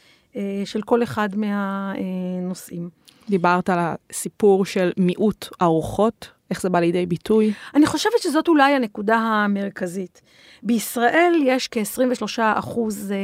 של 0.64 0.82
כל 0.82 1.02
אחד 1.02 1.28
מהנושאים. 1.36 2.88
דיברת 3.28 3.70
על 3.70 3.78
הסיפור 3.80 4.64
של 4.64 4.92
מיעוט 4.96 5.48
ארוחות 5.62 6.28
איך 6.50 6.62
זה 6.62 6.70
בא 6.70 6.80
לידי 6.80 7.06
ביטוי? 7.06 7.52
אני 7.74 7.86
חושבת 7.86 8.18
שזאת 8.18 8.48
אולי 8.48 8.72
הנקודה 8.72 9.16
המרכזית. 9.16 10.20
בישראל 10.62 11.34
יש 11.44 11.68
כ-23 11.68 12.38
אחוז 12.38 13.12
אה, 13.12 13.16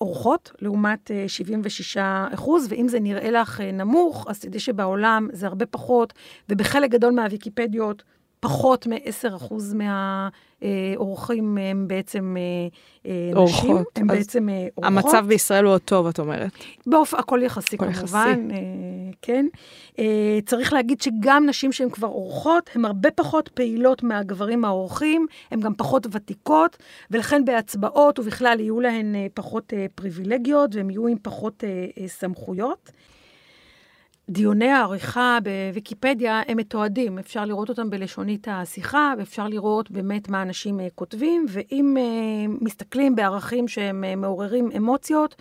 אורחות, 0.00 0.52
לעומת 0.60 1.10
76 1.26 1.96
אה, 1.96 2.28
אחוז, 2.34 2.66
ואם 2.70 2.88
זה 2.88 3.00
נראה 3.00 3.30
לך 3.30 3.60
אה, 3.60 3.72
נמוך, 3.72 4.26
אז 4.28 4.40
תדעי 4.40 4.60
שבעולם 4.60 5.28
זה 5.32 5.46
הרבה 5.46 5.66
פחות, 5.66 6.12
ובחלק 6.48 6.90
גדול 6.90 7.12
מהוויקיפדיות 7.12 8.02
פחות 8.40 8.86
מ-10% 8.86 9.54
מהאורחים 9.74 11.58
הם 11.58 11.88
בעצם 11.88 12.36
אה, 13.06 13.12
נשים. 13.12 13.36
אורחות. 13.36 13.86
הם 13.96 14.06
בעצם 14.06 14.48
אורחות. 14.48 14.84
המצב 14.84 15.24
בישראל 15.28 15.64
הוא 15.64 15.72
עוד 15.72 15.80
טוב, 15.80 16.06
את 16.06 16.18
אומרת. 16.18 16.52
באופן, 16.86 17.18
הכל 17.18 17.40
יחסי 17.42 17.76
הכל 17.76 17.92
כמובן, 17.92 18.48
יחסי. 18.50 18.60
כן. 19.22 19.46
צריך 20.46 20.72
להגיד 20.72 21.00
שגם 21.00 21.46
נשים 21.46 21.72
שהן 21.72 21.90
כבר 21.90 22.08
אורחות, 22.08 22.70
הן 22.74 22.84
הרבה 22.84 23.10
פחות 23.10 23.48
פעילות 23.48 24.02
מהגברים 24.02 24.64
האורחים, 24.64 25.26
הן 25.50 25.60
גם 25.60 25.74
פחות 25.74 26.06
ותיקות, 26.10 26.76
ולכן 27.10 27.44
בהצבעות 27.44 28.18
ובכלל 28.18 28.60
יהיו 28.60 28.80
להן 28.80 29.14
פחות 29.34 29.72
פריבילגיות, 29.94 30.74
והן 30.74 30.90
יהיו 30.90 31.06
עם 31.06 31.18
פחות 31.22 31.64
סמכויות. 32.06 32.90
דיוני 34.28 34.68
העריכה 34.68 35.38
בוויקיפדיה 35.42 36.42
הם 36.48 36.56
מתועדים, 36.56 37.18
אפשר 37.18 37.44
לראות 37.44 37.68
אותם 37.68 37.90
בלשונית 37.90 38.48
השיחה, 38.50 39.14
ואפשר 39.18 39.48
לראות 39.48 39.90
באמת 39.90 40.28
מה 40.28 40.42
אנשים 40.42 40.80
אה, 40.80 40.86
כותבים, 40.94 41.46
ואם 41.48 41.96
uh, 41.96 42.64
מסתכלים 42.64 43.16
בערכים 43.16 43.68
שהם 43.68 44.04
uh, 44.04 44.16
מעוררים 44.16 44.70
אמוציות, 44.76 45.34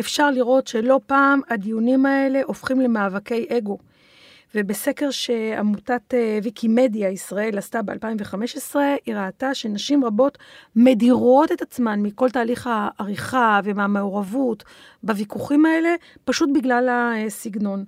אפשר 0.00 0.30
לראות 0.30 0.66
שלא 0.66 1.00
פעם 1.06 1.40
הדיונים 1.50 2.06
האלה 2.06 2.40
הופכים 2.46 2.80
למאבקי 2.80 3.46
אגו. 3.58 3.78
ובסקר 4.54 5.10
שעמותת 5.10 6.14
ויקימדיה 6.42 7.10
ישראל 7.10 7.58
עשתה 7.58 7.82
ב-2015, 7.82 8.76
היא 9.06 9.14
ראתה 9.14 9.54
שנשים 9.54 10.04
רבות 10.04 10.38
מדירות 10.76 11.52
את 11.52 11.62
עצמן 11.62 12.00
מכל 12.02 12.30
תהליך 12.30 12.70
העריכה 12.70 13.60
ומהמעורבות 13.64 14.64
בוויכוחים 15.02 15.66
האלה, 15.66 15.94
פשוט 16.24 16.48
בגלל 16.54 16.88
הסגנון. 17.26 17.84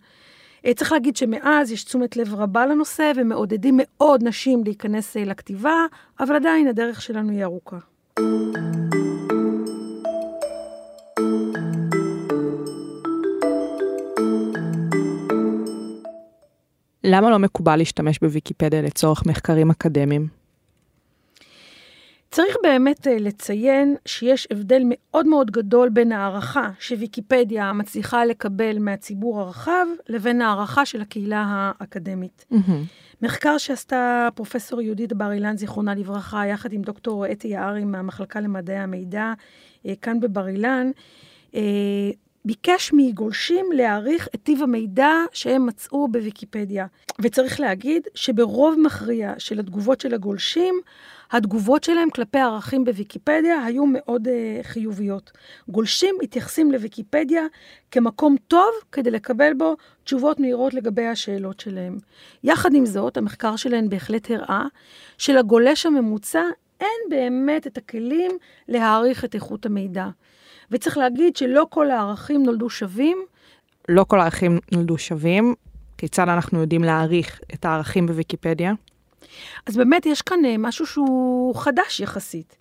אה, 0.67 0.75
צריך 0.75 0.93
להגיד 0.93 1.17
שמאז 1.17 1.73
יש 1.73 1.85
תשומת 1.85 2.17
לב 2.17 2.35
רבה 2.35 2.67
לנושא 2.67 3.13
ומעודדים 3.17 3.75
מאוד 3.83 4.23
נשים 4.25 4.65
להיכנס 4.65 5.17
אה, 5.17 5.25
לכתיבה, 5.25 5.87
אבל 6.21 6.37
עדיין 6.37 6.67
הדרך 6.67 7.03
שלנו 7.03 7.33
היא 7.33 7.45
ארוכה. 7.45 7.79
למה 17.05 17.31
לא 17.31 17.39
מקובל 17.39 17.77
להשתמש 17.77 18.19
בוויקיפדיה 18.19 18.83
לצורך 18.83 19.27
מחקרים 19.27 19.71
אקדמיים? 19.71 20.40
צריך 22.31 22.57
באמת 22.63 23.07
אה, 23.07 23.17
לציין 23.19 23.97
שיש 24.07 24.49
הבדל 24.51 24.83
מאוד 24.85 25.27
מאוד 25.27 25.51
גדול 25.51 25.89
בין 25.89 26.13
הערכה 26.13 26.71
שוויקיפדיה 26.79 27.73
מצליחה 27.73 28.25
לקבל 28.25 28.79
מהציבור 28.79 29.41
הרחב, 29.41 29.87
לבין 30.09 30.43
הערכה 30.43 30.87
של 30.87 31.01
הקהילה 31.01 31.73
האקדמית. 31.81 32.45
Mm-hmm. 32.53 33.23
מחקר 33.23 33.59
שעשתה 33.59 34.29
פרופסור 34.35 34.81
יהודית 34.81 35.13
בר 35.13 35.33
אילן, 35.33 35.57
זיכרונה 35.57 35.95
לברכה, 35.95 36.47
יחד 36.47 36.73
עם 36.73 36.83
דוקטור 36.83 37.27
אתי 37.33 37.49
יערי 37.49 37.85
מהמחלקה 37.85 38.41
למדעי 38.41 38.79
המידע 38.79 39.33
אה, 39.87 39.93
כאן 40.03 40.21
בבר 40.21 40.49
אילן, 40.49 40.91
אה, 41.55 41.61
ביקש 42.45 42.91
מגולשים 42.93 43.67
להעריך 43.73 44.29
את 44.35 44.41
טיב 44.43 44.63
המידע 44.63 45.13
שהם 45.33 45.67
מצאו 45.67 46.09
בוויקיפדיה. 46.09 46.87
וצריך 47.21 47.61
להגיד 47.61 48.03
שברוב 48.15 48.75
מכריע 48.85 49.35
של 49.39 49.61
התגובות 49.61 50.01
של 50.01 50.15
הגולשים, 50.15 50.75
התגובות 51.33 51.85
שלהם 51.85 52.11
כלפי 52.11 52.39
ערכים 52.39 52.85
בוויקיפדיה 52.85 53.65
היו 53.65 53.87
מאוד 53.87 54.29
uh, 54.29 54.31
חיוביות. 54.63 55.31
גולשים 55.69 56.15
מתייחסים 56.23 56.73
לוויקיפדיה 56.73 57.43
כמקום 57.91 58.37
טוב 58.49 58.71
כדי 58.93 59.11
לקבל 59.11 59.53
בו 59.59 59.77
תשובות 60.05 60.41
מהירות 60.41 60.75
לגבי 60.75 61.07
השאלות 61.07 61.61
שלהם. 61.61 61.97
יחד 62.45 62.75
עם 62.75 62.87
זאת, 62.87 63.17
המחקר 63.17 63.57
שלהם 63.57 63.89
בהחלט 63.89 64.31
הראה 64.31 64.65
שלגולש 65.19 65.87
הממוצע 65.87 66.43
אין 66.81 67.01
באמת 67.11 67.67
את 67.67 67.79
הכלים 67.79 68.31
להעריך 68.69 69.25
את 69.25 69.35
איכות 69.35 69.67
המידע. 69.67 70.09
וצריך 70.71 70.99
להגיד 70.99 71.37
שלא 71.37 71.67
כל 71.71 71.91
הערכים 71.91 72.43
נולדו 72.43 72.71
שווים. 72.71 73.19
לא 73.89 74.05
כל 74.05 74.21
הערכים 74.21 74.59
נולדו 74.73 74.99
שווים. 74.99 75.55
כיצד 75.99 76.29
אנחנו 76.29 76.61
יודעים 76.61 76.85
להעריך 76.85 77.41
את 77.55 77.65
הערכים 77.65 78.07
בוויקיפדיה? 78.07 78.73
אז 79.67 79.77
באמת 79.77 80.07
יש 80.07 80.23
כאן 80.23 80.45
אה, 80.45 80.55
משהו 80.59 80.87
שהוא 80.87 81.55
חדש 81.55 82.01
יחסית. 82.01 82.57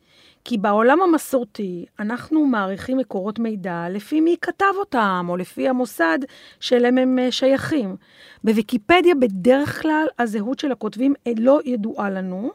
כי 0.46 0.58
בעולם 0.58 1.02
המסורתי 1.02 1.86
אנחנו 2.00 2.46
מעריכים 2.46 2.98
מקורות 2.98 3.40
מידע 3.40 3.86
לפי 3.90 4.22
מי 4.22 4.36
כתב 4.42 4.74
אותם, 4.80 5.26
או 5.30 5.38
לפי 5.38 5.70
המוסד 5.70 6.20
שאליהם 6.60 6.98
הם 6.98 7.20
אה, 7.20 7.32
שייכים. 7.32 7.96
בוויקיפדיה 8.44 9.16
בדרך 9.16 9.82
כלל 9.82 10.06
הזהות 10.20 10.60
של 10.60 10.72
הכותבים 10.72 11.14
אה, 11.28 11.32
לא 11.38 11.60
ידועה 11.66 12.10
לנו, 12.10 12.52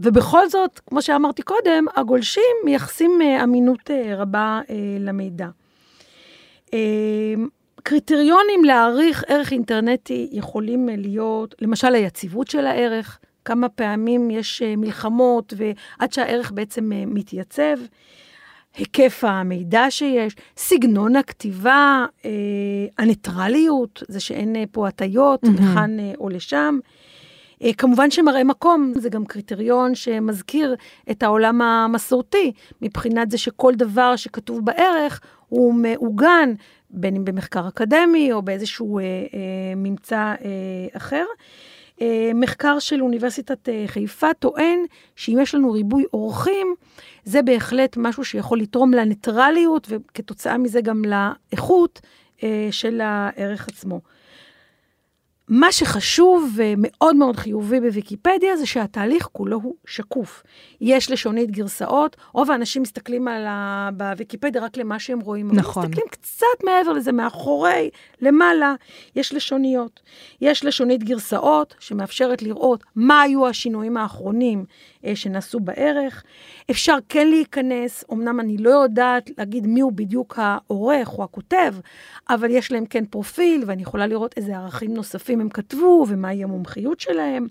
ובכל 0.00 0.48
זאת, 0.48 0.80
כמו 0.86 1.02
שאמרתי 1.02 1.42
קודם, 1.42 1.84
הגולשים 1.96 2.56
מייחסים 2.64 3.20
אמינות 3.42 3.90
רבה 4.16 4.60
למידע. 5.00 5.48
קריטריונים 7.82 8.64
להעריך 8.64 9.24
ערך 9.28 9.52
אינטרנטי 9.52 10.28
יכולים 10.32 10.88
להיות, 10.92 11.54
למשל 11.60 11.94
היציבות 11.94 12.48
של 12.48 12.66
הערך, 12.66 13.18
כמה 13.48 13.68
פעמים 13.68 14.30
יש 14.30 14.62
אה, 14.62 14.76
מלחמות 14.76 15.54
ועד 15.56 16.12
שהערך 16.12 16.52
בעצם 16.52 16.92
אה, 16.92 17.04
מתייצב, 17.06 17.76
היקף 18.76 19.24
המידע 19.26 19.90
שיש, 19.90 20.36
סגנון 20.56 21.16
הכתיבה, 21.16 22.06
אה, 22.24 22.30
הניטרליות, 22.98 24.02
זה 24.08 24.20
שאין 24.20 24.56
פה 24.72 24.88
הטיות 24.88 25.44
mm-hmm. 25.44 25.62
לכאן 25.62 25.96
או 26.18 26.28
לשם. 26.28 26.78
כמובן 27.78 28.10
שמראה 28.10 28.44
מקום 28.44 28.92
זה 28.96 29.08
גם 29.08 29.26
קריטריון 29.26 29.94
שמזכיר 29.94 30.74
את 31.10 31.22
העולם 31.22 31.62
המסורתי, 31.62 32.52
מבחינת 32.82 33.30
זה 33.30 33.38
שכל 33.38 33.74
דבר 33.74 34.16
שכתוב 34.16 34.64
בערך 34.64 35.20
הוא 35.48 35.74
מעוגן, 35.74 36.52
בין 36.90 37.16
אם 37.16 37.24
במחקר 37.24 37.68
אקדמי 37.68 38.32
או 38.32 38.42
באיזשהו 38.42 38.98
אה, 38.98 39.04
אה, 39.04 39.08
ממצא 39.76 40.16
אה, 40.16 40.36
אחר. 40.96 41.16
אה, 41.16 41.67
מחקר 42.34 42.78
של 42.78 43.02
אוניברסיטת 43.02 43.68
אה, 43.68 43.84
חיפה 43.86 44.34
טוען 44.38 44.78
שאם 45.16 45.38
יש 45.42 45.54
לנו 45.54 45.72
ריבוי 45.72 46.04
אורחים, 46.12 46.74
זה 47.24 47.42
בהחלט 47.42 47.96
משהו 47.96 48.24
שיכול 48.24 48.60
לתרום 48.60 48.94
לניטרליות 48.94 49.86
וכתוצאה 49.90 50.58
מזה 50.58 50.80
גם 50.80 51.02
לאיכות 51.04 52.00
אה, 52.42 52.68
של 52.70 53.00
הערך 53.00 53.68
עצמו. 53.68 54.00
מה 55.48 55.72
שחשוב 55.72 56.52
ומאוד 56.54 57.16
מאוד 57.16 57.36
חיובי 57.36 57.80
בוויקיפדיה 57.80 58.56
זה 58.56 58.66
שהתהליך 58.66 59.28
כולו 59.32 59.60
הוא 59.62 59.74
שקוף. 59.86 60.42
יש 60.80 61.10
לשונית 61.10 61.50
גרסאות, 61.50 62.16
רוב 62.32 62.50
האנשים 62.50 62.82
מסתכלים 62.82 63.28
על 63.28 63.46
ה... 63.46 63.90
בוויקיפדיה 63.96 64.62
רק 64.62 64.76
למה 64.76 64.98
שהם 64.98 65.20
רואים. 65.20 65.50
נכון. 65.52 65.84
מסתכלים 65.84 66.06
קצת 66.10 66.64
מעבר 66.64 66.92
לזה, 66.92 67.12
מאחורי, 67.12 67.90
למעלה, 68.20 68.74
יש 69.16 69.34
לשוניות. 69.34 70.00
יש 70.40 70.64
לשונית 70.64 71.04
גרסאות 71.04 71.74
שמאפשרת 71.78 72.42
לראות 72.42 72.84
מה 72.96 73.22
היו 73.22 73.46
השינויים 73.46 73.96
האחרונים 73.96 74.64
אה, 75.04 75.16
שנעשו 75.16 75.60
בערך. 75.60 76.24
אפשר 76.70 76.96
כן 77.08 77.28
להיכנס, 77.28 78.04
אמנם 78.12 78.40
אני 78.40 78.56
לא 78.56 78.70
יודעת 78.70 79.30
להגיד 79.38 79.66
מיהו 79.66 79.90
בדיוק 79.90 80.38
העורך 80.38 81.18
או 81.18 81.24
הכותב, 81.24 81.74
אבל 82.28 82.50
יש 82.50 82.72
להם 82.72 82.86
כן 82.86 83.04
פרופיל, 83.04 83.64
ואני 83.66 83.82
יכולה 83.82 84.06
לראות 84.06 84.34
איזה 84.36 84.56
ערכים 84.56 84.94
נוספים 84.94 85.37
הם 85.40 85.48
כתבו 85.48 86.06
ומהי 86.08 86.44
המומחיות 86.44 87.00
שלהם. 87.00 87.46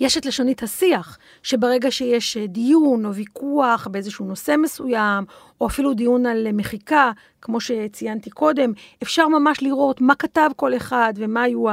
יש 0.00 0.18
את 0.18 0.26
לשונית 0.26 0.62
השיח, 0.62 1.18
שברגע 1.42 1.90
שיש 1.90 2.36
דיון 2.36 3.06
או 3.06 3.14
ויכוח 3.14 3.86
באיזשהו 3.90 4.26
נושא 4.26 4.54
מסוים, 4.58 5.24
או 5.60 5.66
אפילו 5.66 5.94
דיון 5.94 6.26
על 6.26 6.46
מחיקה, 6.52 7.12
כמו 7.42 7.60
שציינתי 7.60 8.30
קודם, 8.30 8.72
אפשר 9.02 9.28
ממש 9.28 9.62
לראות 9.62 10.00
מה 10.00 10.14
כתב 10.14 10.50
כל 10.56 10.76
אחד 10.76 11.12
ומה 11.16 11.42
היו 11.42 11.64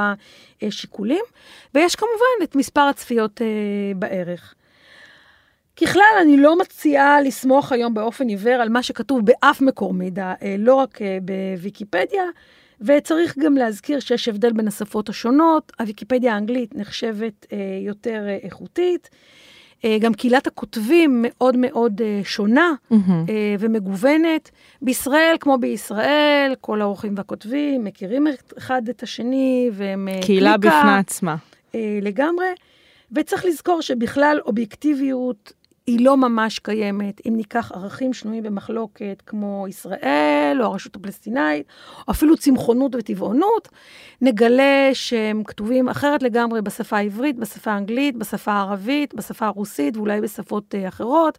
השיקולים. 0.62 1.24
ויש 1.74 1.96
כמובן 1.96 2.44
את 2.44 2.56
מספר 2.56 2.80
הצפיות 2.80 3.42
אה, 3.42 3.46
בערך. 3.96 4.54
ככלל, 5.76 6.02
אני 6.22 6.36
לא 6.36 6.58
מציעה 6.58 7.20
לסמוך 7.20 7.72
היום 7.72 7.94
באופן 7.94 8.28
עיוור 8.28 8.54
על 8.54 8.68
מה 8.68 8.82
שכתוב 8.82 9.20
באף 9.26 9.60
מקור 9.60 9.94
מידע, 9.94 10.32
אה, 10.42 10.56
לא 10.58 10.74
רק 10.74 11.02
אה, 11.02 11.18
בוויקיפדיה, 11.22 12.22
וצריך 12.80 13.38
גם 13.38 13.56
להזכיר 13.56 14.00
שיש 14.00 14.28
הבדל 14.28 14.52
בין 14.52 14.68
השפות 14.68 15.08
השונות. 15.08 15.72
הוויקיפדיה 15.80 16.34
האנגלית 16.34 16.74
נחשבת 16.74 17.46
אה, 17.52 17.58
יותר 17.86 18.24
איכותית. 18.42 19.10
גם 20.00 20.14
קהילת 20.14 20.46
הכותבים 20.46 21.24
מאוד 21.28 21.56
מאוד 21.56 22.00
שונה 22.22 22.72
mm-hmm. 22.92 22.96
ומגוונת. 23.58 24.50
בישראל, 24.82 25.36
כמו 25.40 25.58
בישראל, 25.58 26.54
כל 26.60 26.80
האורחים 26.80 27.14
והכותבים 27.16 27.84
מכירים 27.84 28.26
אחד 28.58 28.88
את 28.88 29.02
השני, 29.02 29.70
והם 29.72 30.08
קהילה 30.22 30.54
קליקה, 30.58 30.78
בפני 30.78 30.98
עצמה. 30.98 31.36
לגמרי. 32.02 32.46
וצריך 33.12 33.44
לזכור 33.44 33.82
שבכלל 33.82 34.40
אובייקטיביות 34.46 35.52
היא 35.86 36.04
לא 36.04 36.16
ממש 36.16 36.58
קיימת. 36.58 37.20
אם 37.28 37.36
ניקח 37.36 37.72
ערכים 37.72 38.12
שנויים 38.12 38.42
במחלוקת 38.42 39.22
כמו 39.26 39.66
ישראל 39.68 40.58
או 40.60 40.66
הרשות 40.66 40.96
הפלסטינאית, 40.96 41.66
או 42.08 42.12
אפילו 42.12 42.36
צמחונות 42.36 42.94
וטבעונות, 42.94 43.68
נגלה 44.20 44.90
שהם 44.92 45.44
כתובים 45.44 45.88
אחרת 45.88 46.22
לגמרי 46.22 46.62
בשפה 46.62 46.96
העברית, 46.96 47.36
בשפה 47.36 47.70
האנגלית, 47.70 48.16
בשפה 48.16 48.52
הערבית, 48.52 49.14
בשפה 49.14 49.46
הרוסית 49.46 49.96
ואולי 49.96 50.20
בשפות 50.20 50.74
אה, 50.74 50.88
אחרות, 50.88 51.38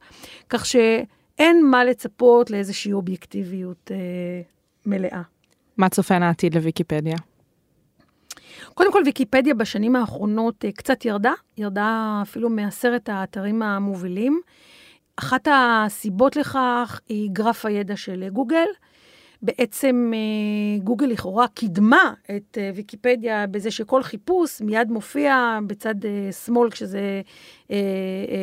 כך 0.50 0.66
שאין 0.66 1.66
מה 1.66 1.86
לצפות 1.86 2.52
לאיזושהי 2.52 2.94
אובייקטיביות 2.94 3.92
אה, 3.92 3.98
מלאה. 4.86 5.22
מה 5.78 5.90
צופן 5.90 6.24
העתיד 6.24 6.56
לוויקיפדיה? 6.56 7.16
קודם 8.76 8.92
כל, 8.92 9.02
ויקיפדיה 9.06 9.54
בשנים 9.54 9.96
האחרונות 9.96 10.66
אה, 10.66 10.72
קצת 10.72 11.06
ירדה, 11.06 11.34
ירדה 11.58 12.20
אפילו 12.22 12.50
מעשרת 12.50 13.10
האתרים 13.10 13.62
המובילים. 13.62 14.42
אחת 15.16 15.48
הסיבות 15.52 16.36
לכך 16.36 17.02
היא 17.10 17.30
גרף 17.34 17.66
הידע 17.66 17.96
של 17.96 18.30
גוגל. 18.30 18.66
בעצם 19.42 20.12
אה, 20.14 20.84
גוגל 20.84 21.06
לכאורה 21.06 21.48
קידמה 21.48 22.14
את 22.36 22.58
אה, 22.58 22.72
ויקיפדיה 22.76 23.48
בזה 23.48 23.72
שכל 23.72 24.04
חיפוש 24.04 24.62
מיד 24.62 24.92
מופיע 24.92 25.60
בצד 25.68 25.96
שמאל 26.46 26.70
כשזה 26.70 27.22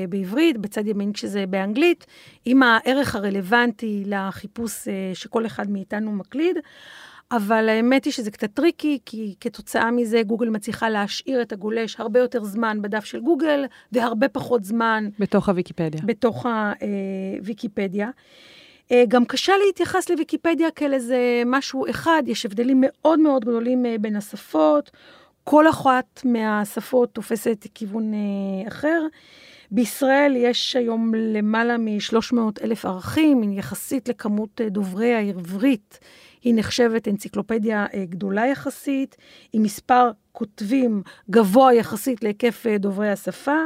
בעברית, 0.08 0.58
בצד 0.58 0.86
ימין 0.86 1.12
כשזה 1.12 1.46
באנגלית, 1.46 2.06
עם 2.44 2.62
הערך 2.62 3.14
הרלוונטי 3.14 4.02
לחיפוש 4.06 4.88
שכל 5.14 5.46
אחד 5.46 5.70
מאיתנו 5.70 6.12
מקליד. 6.12 6.56
אבל 7.32 7.68
האמת 7.68 8.04
היא 8.04 8.12
שזה 8.12 8.30
קצת 8.30 8.50
טריקי, 8.54 8.98
כי 9.06 9.34
כתוצאה 9.40 9.90
מזה 9.90 10.22
גוגל 10.22 10.48
מצליחה 10.48 10.88
להשאיר 10.88 11.42
את 11.42 11.52
הגולש 11.52 11.96
הרבה 11.98 12.20
יותר 12.20 12.44
זמן 12.44 12.82
בדף 12.82 13.04
של 13.04 13.20
גוגל, 13.20 13.64
והרבה 13.92 14.28
פחות 14.28 14.64
זמן... 14.64 15.08
בתוך 15.18 15.48
הוויקיפדיה. 15.48 16.00
בתוך 16.04 16.46
הוויקיפדיה. 17.40 18.10
אה, 18.92 19.04
גם 19.08 19.24
קשה 19.24 19.52
להתייחס 19.66 20.10
לוויקיפדיה 20.10 20.70
כאל 20.70 20.94
איזה 20.94 21.42
משהו 21.46 21.90
אחד, 21.90 22.22
יש 22.26 22.46
הבדלים 22.46 22.78
מאוד 22.80 23.18
מאוד 23.18 23.44
גדולים 23.44 23.86
אה, 23.86 23.96
בין 24.00 24.16
השפות, 24.16 24.90
כל 25.44 25.70
אחת 25.70 26.20
מהשפות 26.24 27.14
תופסת 27.14 27.66
כיוון 27.74 28.14
אה, 28.14 28.68
אחר. 28.68 29.06
בישראל 29.70 30.34
יש 30.36 30.76
היום 30.76 31.14
למעלה 31.14 31.78
מ-300 31.78 32.38
אלף 32.64 32.84
ערכים, 32.84 33.52
יחסית 33.52 34.08
לכמות 34.08 34.60
דוברי 34.70 35.14
העברית. 35.14 35.98
היא 36.42 36.55
נחשבת 36.57 37.09
אנציקלופדיה 37.09 37.87
אה, 37.94 38.05
גדולה 38.05 38.46
יחסית, 38.46 39.16
עם 39.52 39.62
מספר 39.62 40.11
כותבים 40.33 41.02
גבוה 41.31 41.74
יחסית 41.74 42.24
להיקף 42.24 42.66
אה, 42.66 42.78
דוברי 42.78 43.11
השפה. 43.11 43.57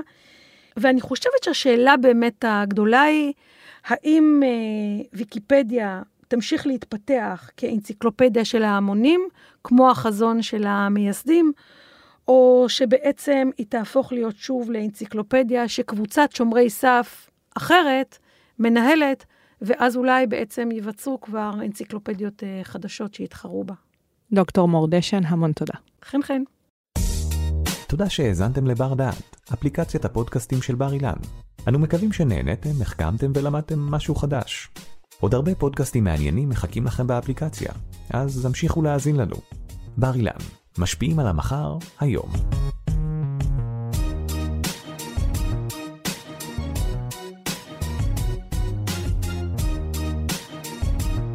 ואני 0.76 1.00
חושבת 1.00 1.44
שהשאלה 1.44 1.96
באמת 1.96 2.44
הגדולה 2.48 3.02
היא, 3.02 3.32
האם 3.86 4.42
אה, 4.44 5.04
ויקיפדיה 5.12 6.02
תמשיך 6.28 6.66
להתפתח 6.66 7.50
כאנציקלופדיה 7.56 8.44
של 8.44 8.62
ההמונים, 8.62 9.28
כמו 9.64 9.90
החזון 9.90 10.42
של 10.42 10.64
המייסדים, 10.66 11.52
או 12.28 12.64
שבעצם 12.68 13.50
היא 13.58 13.66
תהפוך 13.68 14.12
להיות 14.12 14.36
שוב 14.36 14.70
לאנציקלופדיה 14.70 15.68
שקבוצת 15.68 16.32
שומרי 16.32 16.70
סף 16.70 17.30
אחרת 17.56 18.18
מנהלת, 18.58 19.24
ואז 19.62 19.96
אולי 19.96 20.26
בעצם 20.26 20.68
ייווצרו 20.72 21.20
כבר 21.20 21.50
אנציקלופדיות 21.64 22.42
אה, 22.44 22.60
חדשות 22.62 23.14
שיתחרו 23.14 23.64
בה. 23.64 23.74
דוקטור 24.32 24.68
מור 24.68 24.88
דשן, 24.88 25.24
המון 25.24 25.52
תודה. 25.52 25.74
חן 26.04 26.22
חן. 26.22 26.42
תודה 27.88 28.10
שהאזנתם 28.10 28.66
לבר 28.66 28.94
דעת, 28.94 29.36
אפליקציית 29.52 30.04
הפודקאסטים 30.04 30.62
של 30.62 30.74
בר 30.74 30.92
אילן. 30.92 31.16
אנו 31.68 31.78
מקווים 31.78 32.12
שנהנתם, 32.12 32.82
החכמתם 32.82 33.32
ולמדתם 33.34 33.78
משהו 33.78 34.14
חדש. 34.14 34.68
עוד 35.20 35.34
הרבה 35.34 35.54
פודקאסטים 35.54 36.04
מעניינים 36.04 36.48
מחכים 36.48 36.84
לכם 36.84 37.06
באפליקציה, 37.06 37.72
אז 38.10 38.46
המשיכו 38.46 38.82
להאזין 38.82 39.16
לנו. 39.16 39.36
בר 39.96 40.14
אילן, 40.14 40.32
משפיעים 40.78 41.18
על 41.18 41.26
המחר, 41.26 41.78
היום. 42.00 42.28